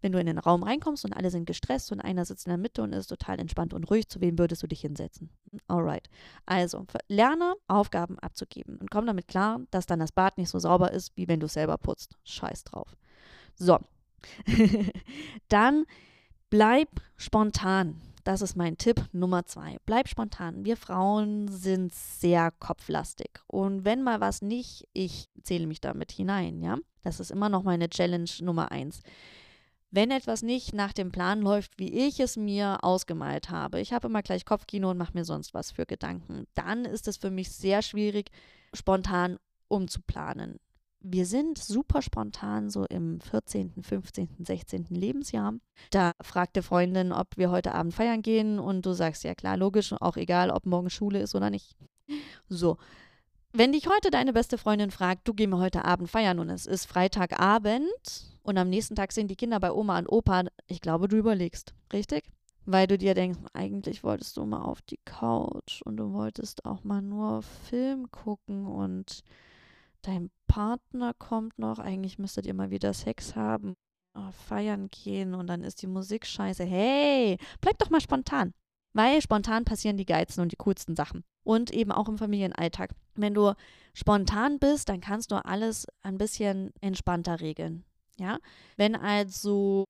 Wenn 0.00 0.12
du 0.12 0.20
in 0.20 0.26
den 0.26 0.38
Raum 0.38 0.62
reinkommst 0.62 1.04
und 1.04 1.12
alle 1.12 1.30
sind 1.30 1.46
gestresst 1.46 1.92
und 1.92 2.00
einer 2.00 2.24
sitzt 2.24 2.46
in 2.46 2.50
der 2.50 2.58
Mitte 2.58 2.82
und 2.82 2.92
ist 2.92 3.08
total 3.08 3.38
entspannt 3.38 3.74
und 3.74 3.84
ruhig, 3.90 4.08
zu 4.08 4.20
wem 4.20 4.38
würdest 4.38 4.62
du 4.62 4.66
dich 4.66 4.80
hinsetzen? 4.80 5.30
Alright. 5.66 6.08
Also, 6.46 6.86
lerne 7.08 7.54
Aufgaben 7.68 8.18
abzugeben 8.18 8.76
und 8.76 8.90
komm 8.90 9.06
damit 9.06 9.28
klar, 9.28 9.60
dass 9.70 9.86
dann 9.86 10.00
das 10.00 10.12
Bad 10.12 10.38
nicht 10.38 10.50
so 10.50 10.58
sauber 10.58 10.92
ist, 10.92 11.16
wie 11.16 11.28
wenn 11.28 11.40
du 11.40 11.46
es 11.46 11.54
selber 11.54 11.78
putzt. 11.78 12.16
Scheiß 12.24 12.64
drauf. 12.64 12.96
So. 13.54 13.78
dann 15.48 15.86
bleib 16.50 16.88
spontan. 17.16 18.00
Das 18.24 18.42
ist 18.42 18.56
mein 18.56 18.76
Tipp 18.76 19.02
Nummer 19.12 19.46
zwei. 19.46 19.76
Bleib 19.86 20.08
spontan. 20.08 20.64
Wir 20.64 20.76
Frauen 20.76 21.48
sind 21.48 21.92
sehr 21.92 22.50
kopflastig. 22.50 23.40
Und 23.46 23.84
wenn 23.84 24.02
mal 24.02 24.20
was 24.20 24.42
nicht, 24.42 24.86
ich 24.92 25.28
zähle 25.42 25.66
mich 25.66 25.80
damit 25.80 26.12
hinein, 26.12 26.60
ja. 26.60 26.76
Das 27.02 27.20
ist 27.20 27.30
immer 27.30 27.48
noch 27.48 27.62
meine 27.62 27.88
Challenge 27.88 28.30
Nummer 28.42 28.70
eins. 28.70 29.00
Wenn 29.90 30.10
etwas 30.10 30.42
nicht 30.42 30.72
nach 30.72 30.92
dem 30.92 31.10
Plan 31.10 31.40
läuft, 31.40 31.78
wie 31.78 31.92
ich 32.06 32.20
es 32.20 32.36
mir 32.36 32.84
ausgemalt 32.84 33.50
habe, 33.50 33.80
ich 33.80 33.92
habe 33.92 34.06
immer 34.06 34.22
gleich 34.22 34.44
Kopfkino 34.44 34.90
und 34.90 34.98
mache 34.98 35.14
mir 35.14 35.24
sonst 35.24 35.52
was 35.52 35.72
für 35.72 35.86
Gedanken, 35.86 36.46
dann 36.54 36.84
ist 36.84 37.08
es 37.08 37.16
für 37.16 37.30
mich 37.30 37.50
sehr 37.50 37.82
schwierig, 37.82 38.30
spontan 38.72 39.38
umzuplanen 39.66 40.60
wir 41.00 41.26
sind 41.26 41.58
super 41.58 42.02
spontan 42.02 42.70
so 42.70 42.84
im 42.84 43.20
14., 43.20 43.72
15., 43.82 44.28
16. 44.38 44.86
Lebensjahr. 44.90 45.54
Da 45.90 46.12
fragt 46.20 46.56
die 46.56 46.62
Freundin, 46.62 47.12
ob 47.12 47.36
wir 47.36 47.50
heute 47.50 47.74
Abend 47.74 47.94
feiern 47.94 48.22
gehen 48.22 48.58
und 48.58 48.84
du 48.84 48.92
sagst, 48.92 49.24
ja 49.24 49.34
klar, 49.34 49.56
logisch, 49.56 49.92
auch 49.92 50.16
egal, 50.16 50.50
ob 50.50 50.66
morgen 50.66 50.90
Schule 50.90 51.20
ist 51.20 51.34
oder 51.34 51.50
nicht. 51.50 51.76
So. 52.48 52.76
Wenn 53.52 53.72
dich 53.72 53.88
heute 53.88 54.10
deine 54.10 54.32
beste 54.32 54.58
Freundin 54.58 54.92
fragt, 54.92 55.26
du 55.26 55.34
gehen 55.34 55.50
wir 55.50 55.58
heute 55.58 55.84
Abend 55.84 56.08
feiern 56.08 56.38
und 56.38 56.50
es 56.50 56.66
ist 56.66 56.86
Freitagabend 56.86 58.30
und 58.42 58.58
am 58.58 58.68
nächsten 58.68 58.94
Tag 58.94 59.10
sind 59.10 59.28
die 59.28 59.36
Kinder 59.36 59.58
bei 59.58 59.72
Oma 59.72 59.98
und 59.98 60.06
Opa, 60.06 60.44
ich 60.68 60.80
glaube, 60.80 61.08
du 61.08 61.16
überlegst, 61.16 61.74
richtig? 61.92 62.30
Weil 62.66 62.86
du 62.86 62.96
dir 62.96 63.14
denkst, 63.14 63.40
eigentlich 63.52 64.04
wolltest 64.04 64.36
du 64.36 64.44
mal 64.44 64.62
auf 64.62 64.82
die 64.82 65.00
Couch 65.04 65.82
und 65.84 65.96
du 65.96 66.12
wolltest 66.12 66.64
auch 66.64 66.84
mal 66.84 67.02
nur 67.02 67.42
Film 67.42 68.10
gucken 68.12 68.66
und 68.66 69.24
dein 70.02 70.30
Partner 70.46 71.14
kommt 71.14 71.58
noch, 71.58 71.78
eigentlich 71.78 72.18
müsstet 72.18 72.46
ihr 72.46 72.54
mal 72.54 72.70
wieder 72.70 72.92
Sex 72.92 73.36
haben, 73.36 73.74
oh, 74.14 74.30
feiern 74.32 74.88
gehen 74.90 75.34
und 75.34 75.46
dann 75.46 75.62
ist 75.62 75.82
die 75.82 75.86
Musik 75.86 76.26
scheiße. 76.26 76.64
Hey, 76.64 77.38
bleib 77.60 77.78
doch 77.78 77.90
mal 77.90 78.00
spontan. 78.00 78.52
Weil 78.92 79.22
spontan 79.22 79.64
passieren 79.64 79.96
die 79.96 80.06
geilsten 80.06 80.42
und 80.42 80.50
die 80.52 80.56
coolsten 80.56 80.96
Sachen. 80.96 81.22
Und 81.44 81.70
eben 81.70 81.92
auch 81.92 82.08
im 82.08 82.18
Familienalltag. 82.18 82.90
Wenn 83.14 83.34
du 83.34 83.54
spontan 83.94 84.58
bist, 84.58 84.88
dann 84.88 85.00
kannst 85.00 85.30
du 85.30 85.44
alles 85.44 85.86
ein 86.02 86.18
bisschen 86.18 86.72
entspannter 86.80 87.40
regeln. 87.40 87.84
Ja? 88.18 88.38
Wenn 88.76 88.96
also 88.96 89.84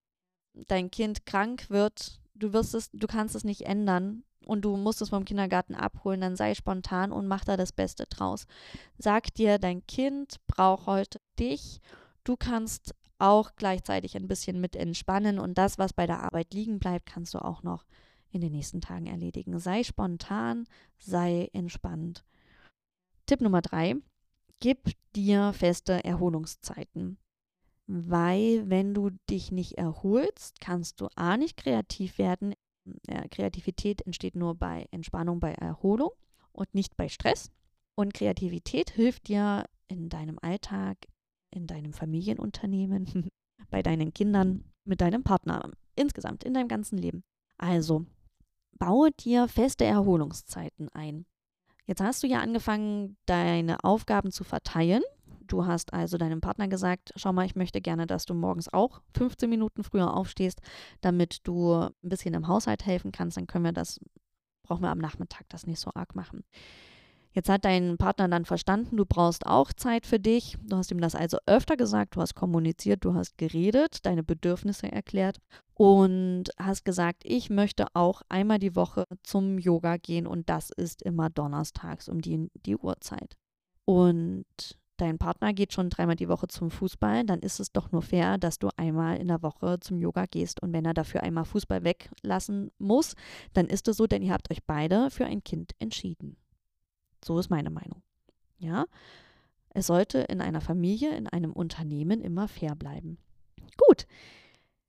dein 0.68 0.90
Kind 0.90 1.25
krank 1.25 1.70
wird, 1.70 2.20
du 2.35 2.53
wirst 2.53 2.75
es, 2.75 2.90
du 2.92 3.07
kannst 3.07 3.35
es 3.35 3.44
nicht 3.44 3.62
ändern, 3.62 4.25
und 4.46 4.64
du 4.64 4.76
musst 4.76 5.03
es 5.03 5.11
vom 5.11 5.24
Kindergarten 5.24 5.74
abholen, 5.74 6.20
dann 6.20 6.37
sei 6.37 6.55
spontan 6.55 7.12
und 7.12 7.26
mach 7.26 7.44
da 7.44 7.57
das 7.57 7.72
Beste 7.72 8.07
draus. 8.07 8.46
Sag 8.98 9.35
dir, 9.35 9.59
dein 9.59 9.87
Kind 9.87 10.37
braucht 10.46 10.87
heute 10.87 11.20
dich. 11.38 11.81
Du 12.24 12.37
kannst 12.37 12.94
auch 13.18 13.53
gleichzeitig 13.57 14.16
ein 14.16 14.29
bisschen 14.29 14.61
mit 14.61 14.76
entspannen 14.76 15.38
und 15.38 15.59
das, 15.59 15.79
was 15.79 15.92
bei 15.92 16.07
der 16.07 16.22
Arbeit 16.22 16.55
liegen 16.55 16.79
bleibt, 16.79 17.07
kannst 17.07 17.35
du 17.35 17.38
auch 17.38 17.62
noch 17.62 17.85
in 18.33 18.40
den 18.40 18.53
nächsten 18.53 18.81
Tagen 18.81 19.07
erledigen. 19.07 19.59
Sei 19.59 19.83
spontan, 19.83 20.66
sei 20.98 21.50
entspannt. 21.53 22.24
Tipp 23.26 23.40
Nummer 23.40 23.61
drei, 23.61 23.96
gib 24.61 24.92
dir 25.14 25.53
feste 25.53 26.05
Erholungszeiten. 26.05 27.18
Weil 27.87 28.70
wenn 28.70 28.94
du 28.94 29.11
dich 29.29 29.50
nicht 29.50 29.76
erholst, 29.76 30.61
kannst 30.61 31.00
du 31.00 31.09
A 31.16 31.37
nicht 31.37 31.57
kreativ 31.57 32.18
werden, 32.18 32.55
ja, 33.07 33.27
Kreativität 33.29 34.03
entsteht 34.07 34.37
nur 34.37 34.55
bei 34.55 34.87
Entspannung, 34.90 35.40
bei 35.40 35.53
Erholung 35.53 36.11
und 36.53 36.75
nicht 36.75 36.97
bei 36.97 37.09
Stress. 37.09 37.51
Und 37.95 38.14
Kreativität 38.14 38.90
hilft 38.90 39.29
dir 39.29 39.66
in 39.88 40.09
deinem 40.09 40.38
Alltag, 40.40 40.97
in 41.51 41.66
deinem 41.66 41.93
Familienunternehmen, 41.93 43.31
bei 43.71 43.83
deinen 43.83 44.14
Kindern, 44.14 44.64
mit 44.85 45.01
deinem 45.01 45.23
Partner, 45.23 45.71
insgesamt 45.97 46.45
in 46.45 46.55
deinem 46.55 46.69
ganzen 46.69 46.99
Leben. 46.99 47.23
Also, 47.59 48.07
baue 48.79 49.11
dir 49.12 49.49
feste 49.49 49.85
Erholungszeiten 49.85 50.88
ein. 50.90 51.27
Jetzt 51.87 52.01
hast 52.01 52.23
du 52.23 52.27
ja 52.27 52.40
angefangen, 52.40 53.16
deine 53.27 53.83
Aufgaben 53.85 54.31
zu 54.31 54.45
verteilen. 54.45 55.03
Du 55.51 55.67
hast 55.67 55.93
also 55.93 56.17
deinem 56.17 56.41
Partner 56.41 56.69
gesagt, 56.69 57.13
schau 57.17 57.33
mal, 57.33 57.45
ich 57.45 57.57
möchte 57.57 57.81
gerne, 57.81 58.07
dass 58.07 58.25
du 58.25 58.35
morgens 58.35 58.73
auch 58.73 59.03
15 59.17 59.51
Minuten 59.51 59.83
früher 59.83 60.15
aufstehst, 60.15 60.61
damit 61.01 61.41
du 61.43 61.73
ein 61.73 61.93
bisschen 62.03 62.35
im 62.35 62.47
Haushalt 62.47 62.87
helfen 62.87 63.11
kannst. 63.11 63.37
Dann 63.37 63.49
können 63.49 63.65
wir 63.65 63.73
das, 63.73 63.99
brauchen 64.63 64.83
wir 64.83 64.91
am 64.91 64.99
Nachmittag 64.99 65.49
das 65.49 65.67
nicht 65.67 65.81
so 65.81 65.91
arg 65.93 66.15
machen. 66.15 66.45
Jetzt 67.33 67.49
hat 67.49 67.65
dein 67.65 67.97
Partner 67.97 68.29
dann 68.29 68.45
verstanden, 68.45 68.97
du 68.97 69.05
brauchst 69.05 69.45
auch 69.47 69.73
Zeit 69.73 70.07
für 70.07 70.21
dich. 70.21 70.57
Du 70.63 70.77
hast 70.77 70.93
ihm 70.93 71.01
das 71.01 71.17
also 71.17 71.39
öfter 71.47 71.77
gesagt, 71.77 72.15
du 72.15 72.21
hast 72.21 72.35
kommuniziert, 72.35 73.05
du 73.05 73.15
hast 73.15 73.37
geredet, 73.37 74.07
deine 74.07 74.23
Bedürfnisse 74.23 74.91
erklärt 74.91 75.39
und 75.75 76.51
hast 76.59 76.85
gesagt, 76.85 77.23
ich 77.25 77.51
möchte 77.51 77.87
auch 77.95 78.23
einmal 78.29 78.61
die 78.61 78.77
Woche 78.77 79.05
zum 79.25 79.59
Yoga 79.59 79.97
gehen 79.97 80.29
und 80.29 80.49
das 80.49 80.71
ist 80.71 81.03
immer 81.03 81.29
donnerstags 81.29 82.09
um 82.09 82.21
die, 82.21 82.51
die 82.67 82.77
Uhrzeit. 82.77 83.37
Und 83.85 84.47
dein 85.01 85.19
Partner 85.19 85.53
geht 85.53 85.73
schon 85.73 85.91
dreimal 85.91 86.17
die 86.17 86.29
Woche 86.29 86.49
zum 86.49 86.71
Fußball, 86.71 87.25
dann 87.25 87.41
ist 87.41 87.61
es 87.61 87.73
doch 87.73 87.93
nur 87.93 88.03
fair, 88.03 88.39
dass 88.39 88.59
du 88.59 88.69
einmal 88.77 89.17
in 89.17 89.29
der 89.29 89.43
Woche 89.43 89.79
zum 89.81 89.99
Yoga 89.99 90.27
gehst. 90.27 90.63
Und 90.63 90.73
wenn 90.73 90.85
er 90.85 90.95
dafür 90.95 91.23
einmal 91.23 91.45
Fußball 91.45 91.85
weglassen 91.85 92.71
muss, 92.79 93.15
dann 93.53 93.67
ist 93.67 93.89
es 93.89 93.97
so, 93.97 94.07
denn 94.07 94.23
ihr 94.23 94.33
habt 94.33 94.51
euch 94.51 94.65
beide 94.65 95.11
für 95.11 95.27
ein 95.27 95.43
Kind 95.45 95.73
entschieden. 95.79 96.37
So 97.25 97.39
ist 97.39 97.51
meine 97.51 97.71
Meinung. 97.71 98.03
Ja, 98.59 98.85
es 99.71 99.87
sollte 99.87 100.19
in 100.19 100.41
einer 100.41 100.61
Familie, 100.61 101.17
in 101.17 101.27
einem 101.27 101.53
Unternehmen 101.53 102.21
immer 102.21 102.49
fair 102.49 102.75
bleiben. 102.75 103.19
Gut. 103.77 104.07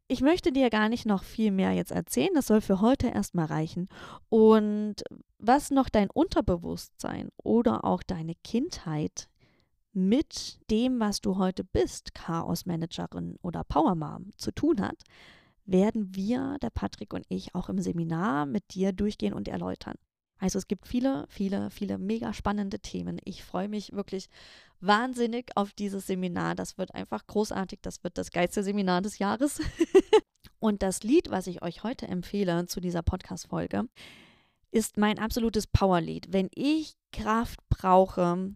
Ich 0.08 0.20
möchte 0.20 0.52
dir 0.52 0.70
gar 0.70 0.90
nicht 0.90 1.06
noch 1.06 1.24
viel 1.24 1.52
mehr 1.52 1.72
jetzt 1.72 1.94
erzählen. 1.94 2.32
Das 2.34 2.48
soll 2.48 2.60
für 2.60 2.82
heute 2.82 3.08
erstmal 3.08 3.46
reichen. 3.46 3.88
Und 4.28 4.96
was 5.38 5.72
noch 5.72 5.88
dein 5.88 6.10
Unterbewusstsein 6.10 7.30
oder 7.38 7.86
auch 7.86 8.04
deine 8.04 8.36
Kindheit 8.44 9.30
mit 9.94 10.60
dem, 10.70 11.00
was 11.00 11.22
du 11.22 11.38
heute 11.38 11.64
bist, 11.64 12.14
Chaos-Managerin 12.14 13.38
oder 13.42 13.64
Powermom, 13.64 14.32
zu 14.38 14.52
tun 14.52 14.82
hat, 14.82 15.04
werden 15.66 16.16
wir, 16.16 16.58
der 16.62 16.70
Patrick 16.70 17.14
und 17.14 17.26
ich, 17.30 17.54
auch 17.56 17.70
im 17.70 17.80
Seminar 17.80 18.46
mit 18.46 18.74
dir 18.74 18.94
durchgehen 18.94 19.34
und 19.34 19.48
erläutern. 19.48 19.96
Also 20.42 20.58
es 20.58 20.68
gibt 20.68 20.88
viele, 20.88 21.26
viele, 21.30 21.70
viele 21.70 22.00
mega 22.00 22.34
spannende 22.34 22.80
Themen. 22.80 23.20
Ich 23.26 23.44
freue 23.44 23.70
mich 23.70 23.92
wirklich 23.92 24.28
wahnsinnig 24.80 25.52
auf 25.56 25.72
dieses 25.74 26.08
Seminar. 26.08 26.56
Das 26.56 26.80
wird 26.80 26.96
einfach 26.96 27.28
großartig. 27.28 27.80
Das 27.84 28.04
wird 28.04 28.18
das 28.18 28.32
geilste 28.32 28.64
Seminar 28.64 29.04
des 29.04 29.20
Jahres. 29.20 29.62
Und 30.60 30.82
das 30.82 31.04
Lied, 31.04 31.30
was 31.30 31.46
ich 31.46 31.62
euch 31.62 31.84
heute 31.84 32.08
empfehle 32.08 32.66
zu 32.66 32.82
dieser 32.82 33.04
Podcast-Folge, 33.04 33.84
ist 34.72 34.98
mein 34.98 35.20
absolutes 35.20 35.68
Powerlied. 35.68 36.34
Wenn 36.34 36.50
ich 36.56 36.96
Kraft 37.12 37.60
brauche 37.70 38.56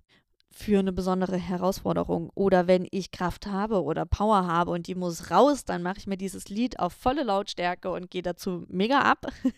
für 0.57 0.79
eine 0.79 0.93
besondere 0.93 1.35
Herausforderung 1.35 2.31
oder 2.33 2.65
wenn 2.65 2.87
ich 2.89 3.11
Kraft 3.11 3.45
habe 3.45 3.83
oder 3.83 4.05
Power 4.05 4.47
habe 4.47 4.71
und 4.71 4.87
die 4.87 4.95
muss 4.95 5.29
raus, 5.29 5.65
dann 5.65 5.83
mache 5.83 5.97
ich 5.97 6.07
mir 6.07 6.15
dieses 6.15 6.47
Lied 6.47 6.79
auf 6.79 6.93
volle 6.93 7.23
Lautstärke 7.23 7.91
und 7.91 8.09
gehe 8.09 8.21
dazu 8.21 8.65
mega 8.69 8.99
ab. 8.99 9.27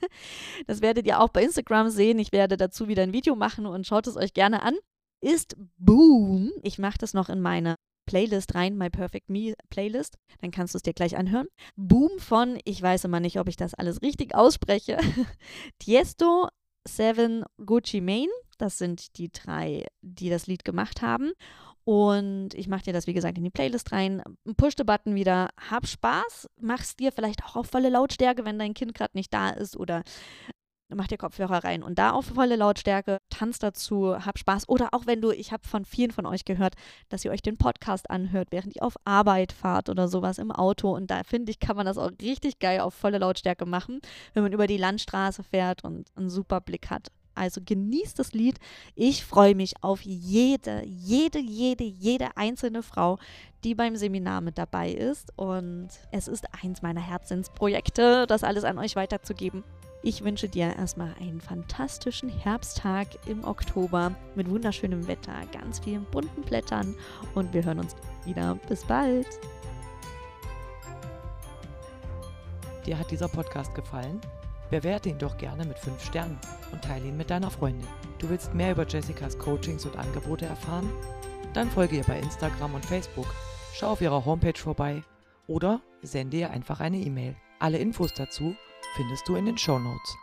Das 0.66 0.82
werdet 0.82 1.06
ihr 1.06 1.22
auch 1.22 1.30
bei 1.30 1.44
Instagram 1.44 1.90
sehen. 1.90 2.20
Ich 2.20 2.32
werde 2.32 2.58
dazu 2.58 2.88
wieder 2.88 3.04
ein 3.04 3.14
Video 3.14 3.36
machen 3.36 3.66
und 3.66 3.86
schaut 3.86 4.08
es 4.08 4.18
euch 4.18 4.34
gerne 4.34 4.64
an. 4.64 4.76
Ist 5.22 5.56
Boom. 5.78 6.52
Ich 6.64 6.80
mache 6.80 6.98
das 6.98 7.14
noch 7.14 7.30
in 7.30 7.42
meine 7.42 7.76
Playlist 8.08 8.56
rein, 8.56 8.78
My 8.78 8.90
Perfect 8.90 9.30
Me 9.30 9.54
Playlist. 9.70 10.18
Dann 10.42 10.52
kannst 10.52 10.74
du 10.74 10.78
es 10.78 10.84
dir 10.84 10.94
gleich 10.94 11.16
anhören. 11.16 11.48
Boom 11.76 12.18
von, 12.18 12.60
ich 12.66 12.82
weiß 12.82 13.04
immer 13.06 13.20
nicht, 13.20 13.40
ob 13.40 13.48
ich 13.48 13.56
das 13.56 13.76
alles 13.76 14.02
richtig 14.02 14.34
ausspreche, 14.34 14.98
Tiesto, 15.80 16.48
Seven, 16.88 17.44
Gucci 17.64 18.02
Mane 18.02 18.32
das 18.58 18.78
sind 18.78 19.18
die 19.18 19.32
drei, 19.32 19.86
die 20.02 20.30
das 20.30 20.48
Lied 20.48 20.66
gemacht 20.66 21.02
haben. 21.02 21.32
Und 21.84 22.54
ich 22.54 22.68
mache 22.68 22.84
dir 22.84 22.94
das, 22.94 23.08
wie 23.08 23.14
gesagt, 23.14 23.38
in 23.38 23.46
die 23.46 23.50
Playlist 23.50 23.94
rein. 23.94 24.22
Push 24.58 24.74
the 24.78 24.84
Button 24.84 25.16
wieder. 25.16 25.50
Hab 25.70 25.88
Spaß. 25.88 26.50
Mach's 26.60 26.98
dir 26.98 27.14
vielleicht 27.14 27.46
auch 27.46 27.56
auf 27.56 27.68
volle 27.68 27.90
Lautstärke, 27.90 28.44
wenn 28.44 28.60
dein 28.60 28.74
Kind 28.74 28.94
gerade 28.94 29.16
nicht 29.16 29.34
da 29.34 29.52
ist. 29.52 29.78
Oder 29.78 30.04
mach 30.96 31.08
dir 31.08 31.18
Kopfhörer 31.18 31.64
rein 31.64 31.84
und 31.84 32.00
da 32.00 32.12
auf 32.12 32.26
volle 32.26 32.56
Lautstärke, 32.56 33.20
tanz 33.30 33.60
dazu, 33.60 34.16
hab 34.16 34.38
Spaß. 34.38 34.70
Oder 34.70 34.90
auch 34.94 35.06
wenn 35.06 35.22
du, 35.22 35.32
ich 35.32 35.52
habe 35.52 35.68
von 35.68 35.86
vielen 35.86 36.12
von 36.12 36.26
euch 36.26 36.46
gehört, 36.46 36.76
dass 37.10 37.26
ihr 37.26 37.32
euch 37.32 37.42
den 37.42 37.58
Podcast 37.58 38.10
anhört, 38.10 38.50
während 38.52 38.76
ihr 38.76 38.84
auf 38.84 38.96
Arbeit 39.06 39.52
fahrt 39.52 39.90
oder 39.90 40.08
sowas 40.08 40.38
im 40.38 40.52
Auto. 40.52 40.94
Und 40.94 41.12
da 41.12 41.24
finde 41.24 41.52
ich, 41.52 41.60
kann 41.60 41.76
man 41.76 41.86
das 41.86 41.98
auch 41.98 42.12
richtig 42.22 42.60
geil 42.60 42.80
auf 42.80 42.94
volle 42.94 43.18
Lautstärke 43.18 43.66
machen, 43.66 44.00
wenn 44.34 44.44
man 44.44 44.54
über 44.54 44.68
die 44.68 44.78
Landstraße 44.78 45.44
fährt 45.44 45.84
und 45.84 46.10
einen 46.16 46.30
super 46.30 46.62
Blick 46.62 46.90
hat. 46.90 47.10
Also 47.38 47.62
genießt 47.64 48.18
das 48.20 48.34
Lied. 48.34 48.60
Ich 48.96 49.24
freue 49.24 49.56
mich 49.56 49.84
auf 49.84 50.02
jede, 50.02 50.84
jede, 50.86 51.40
jede, 51.40 51.84
jede 51.84 52.36
einzelne 52.36 52.84
Frau, 52.84 53.20
die 53.64 53.76
beim 53.76 53.96
Seminar 53.96 54.42
mit 54.42 54.58
dabei 54.58 54.92
ist. 54.92 55.32
Und 55.38 55.90
es 56.12 56.28
ist 56.28 56.46
eins 56.64 56.82
meiner 56.82 57.02
Herzensprojekte, 57.02 58.26
das 58.28 58.44
alles 58.44 58.64
an 58.64 58.78
euch 58.78 58.96
weiterzugeben. 58.96 59.64
Ich 60.04 60.24
wünsche 60.24 60.48
dir 60.48 60.76
erstmal 60.76 61.14
einen 61.20 61.42
fantastischen 61.42 62.30
Herbsttag 62.30 63.08
im 63.28 63.44
Oktober 63.44 64.16
mit 64.36 64.50
wunderschönem 64.50 65.08
Wetter, 65.08 65.34
ganz 65.52 65.80
vielen 65.80 66.06
bunten 66.06 66.44
Blättern 66.44 66.96
und 67.34 67.54
wir 67.54 67.66
hören 67.66 67.80
uns 67.80 67.96
wieder. 68.24 68.56
Bis 68.70 68.86
bald. 68.86 69.28
Dir 72.86 72.98
hat 72.98 73.12
dieser 73.12 73.28
Podcast 73.28 73.76
gefallen? 73.76 74.22
Bewerte 74.70 75.10
ihn 75.10 75.18
doch 75.18 75.38
gerne 75.38 75.66
mit 75.66 75.80
5 75.80 76.04
Sternen 76.04 76.40
und 76.72 76.84
teile 76.84 77.06
ihn 77.06 77.18
mit 77.18 77.30
deiner 77.30 77.50
Freundin. 77.50 77.88
Du 78.20 78.30
willst 78.30 78.54
mehr 78.54 78.72
über 78.72 78.86
Jessicas 78.86 79.38
Coachings 79.38 79.86
und 79.86 79.98
Angebote 79.98 80.46
erfahren? 80.46 80.90
Dann 81.54 81.72
folge 81.72 81.98
ihr 81.98 82.04
bei 82.04 82.20
Instagram 82.20 82.76
und 82.76 82.86
Facebook, 82.86 83.34
schau 83.74 83.92
auf 83.92 84.02
ihrer 84.02 84.26
Homepage 84.26 84.60
vorbei 84.60 85.02
oder 85.48 85.82
sende 86.02 86.38
ihr 86.38 86.52
einfach 86.52 86.82
eine 86.82 86.98
E-Mail. 86.98 87.36
Alle 87.60 87.78
Infos 87.78 88.14
dazu 88.14 88.56
findest 88.96 89.28
du 89.28 89.36
in 89.36 89.46
den 89.46 89.58
Show 89.58 89.80
Notes. 89.80 90.18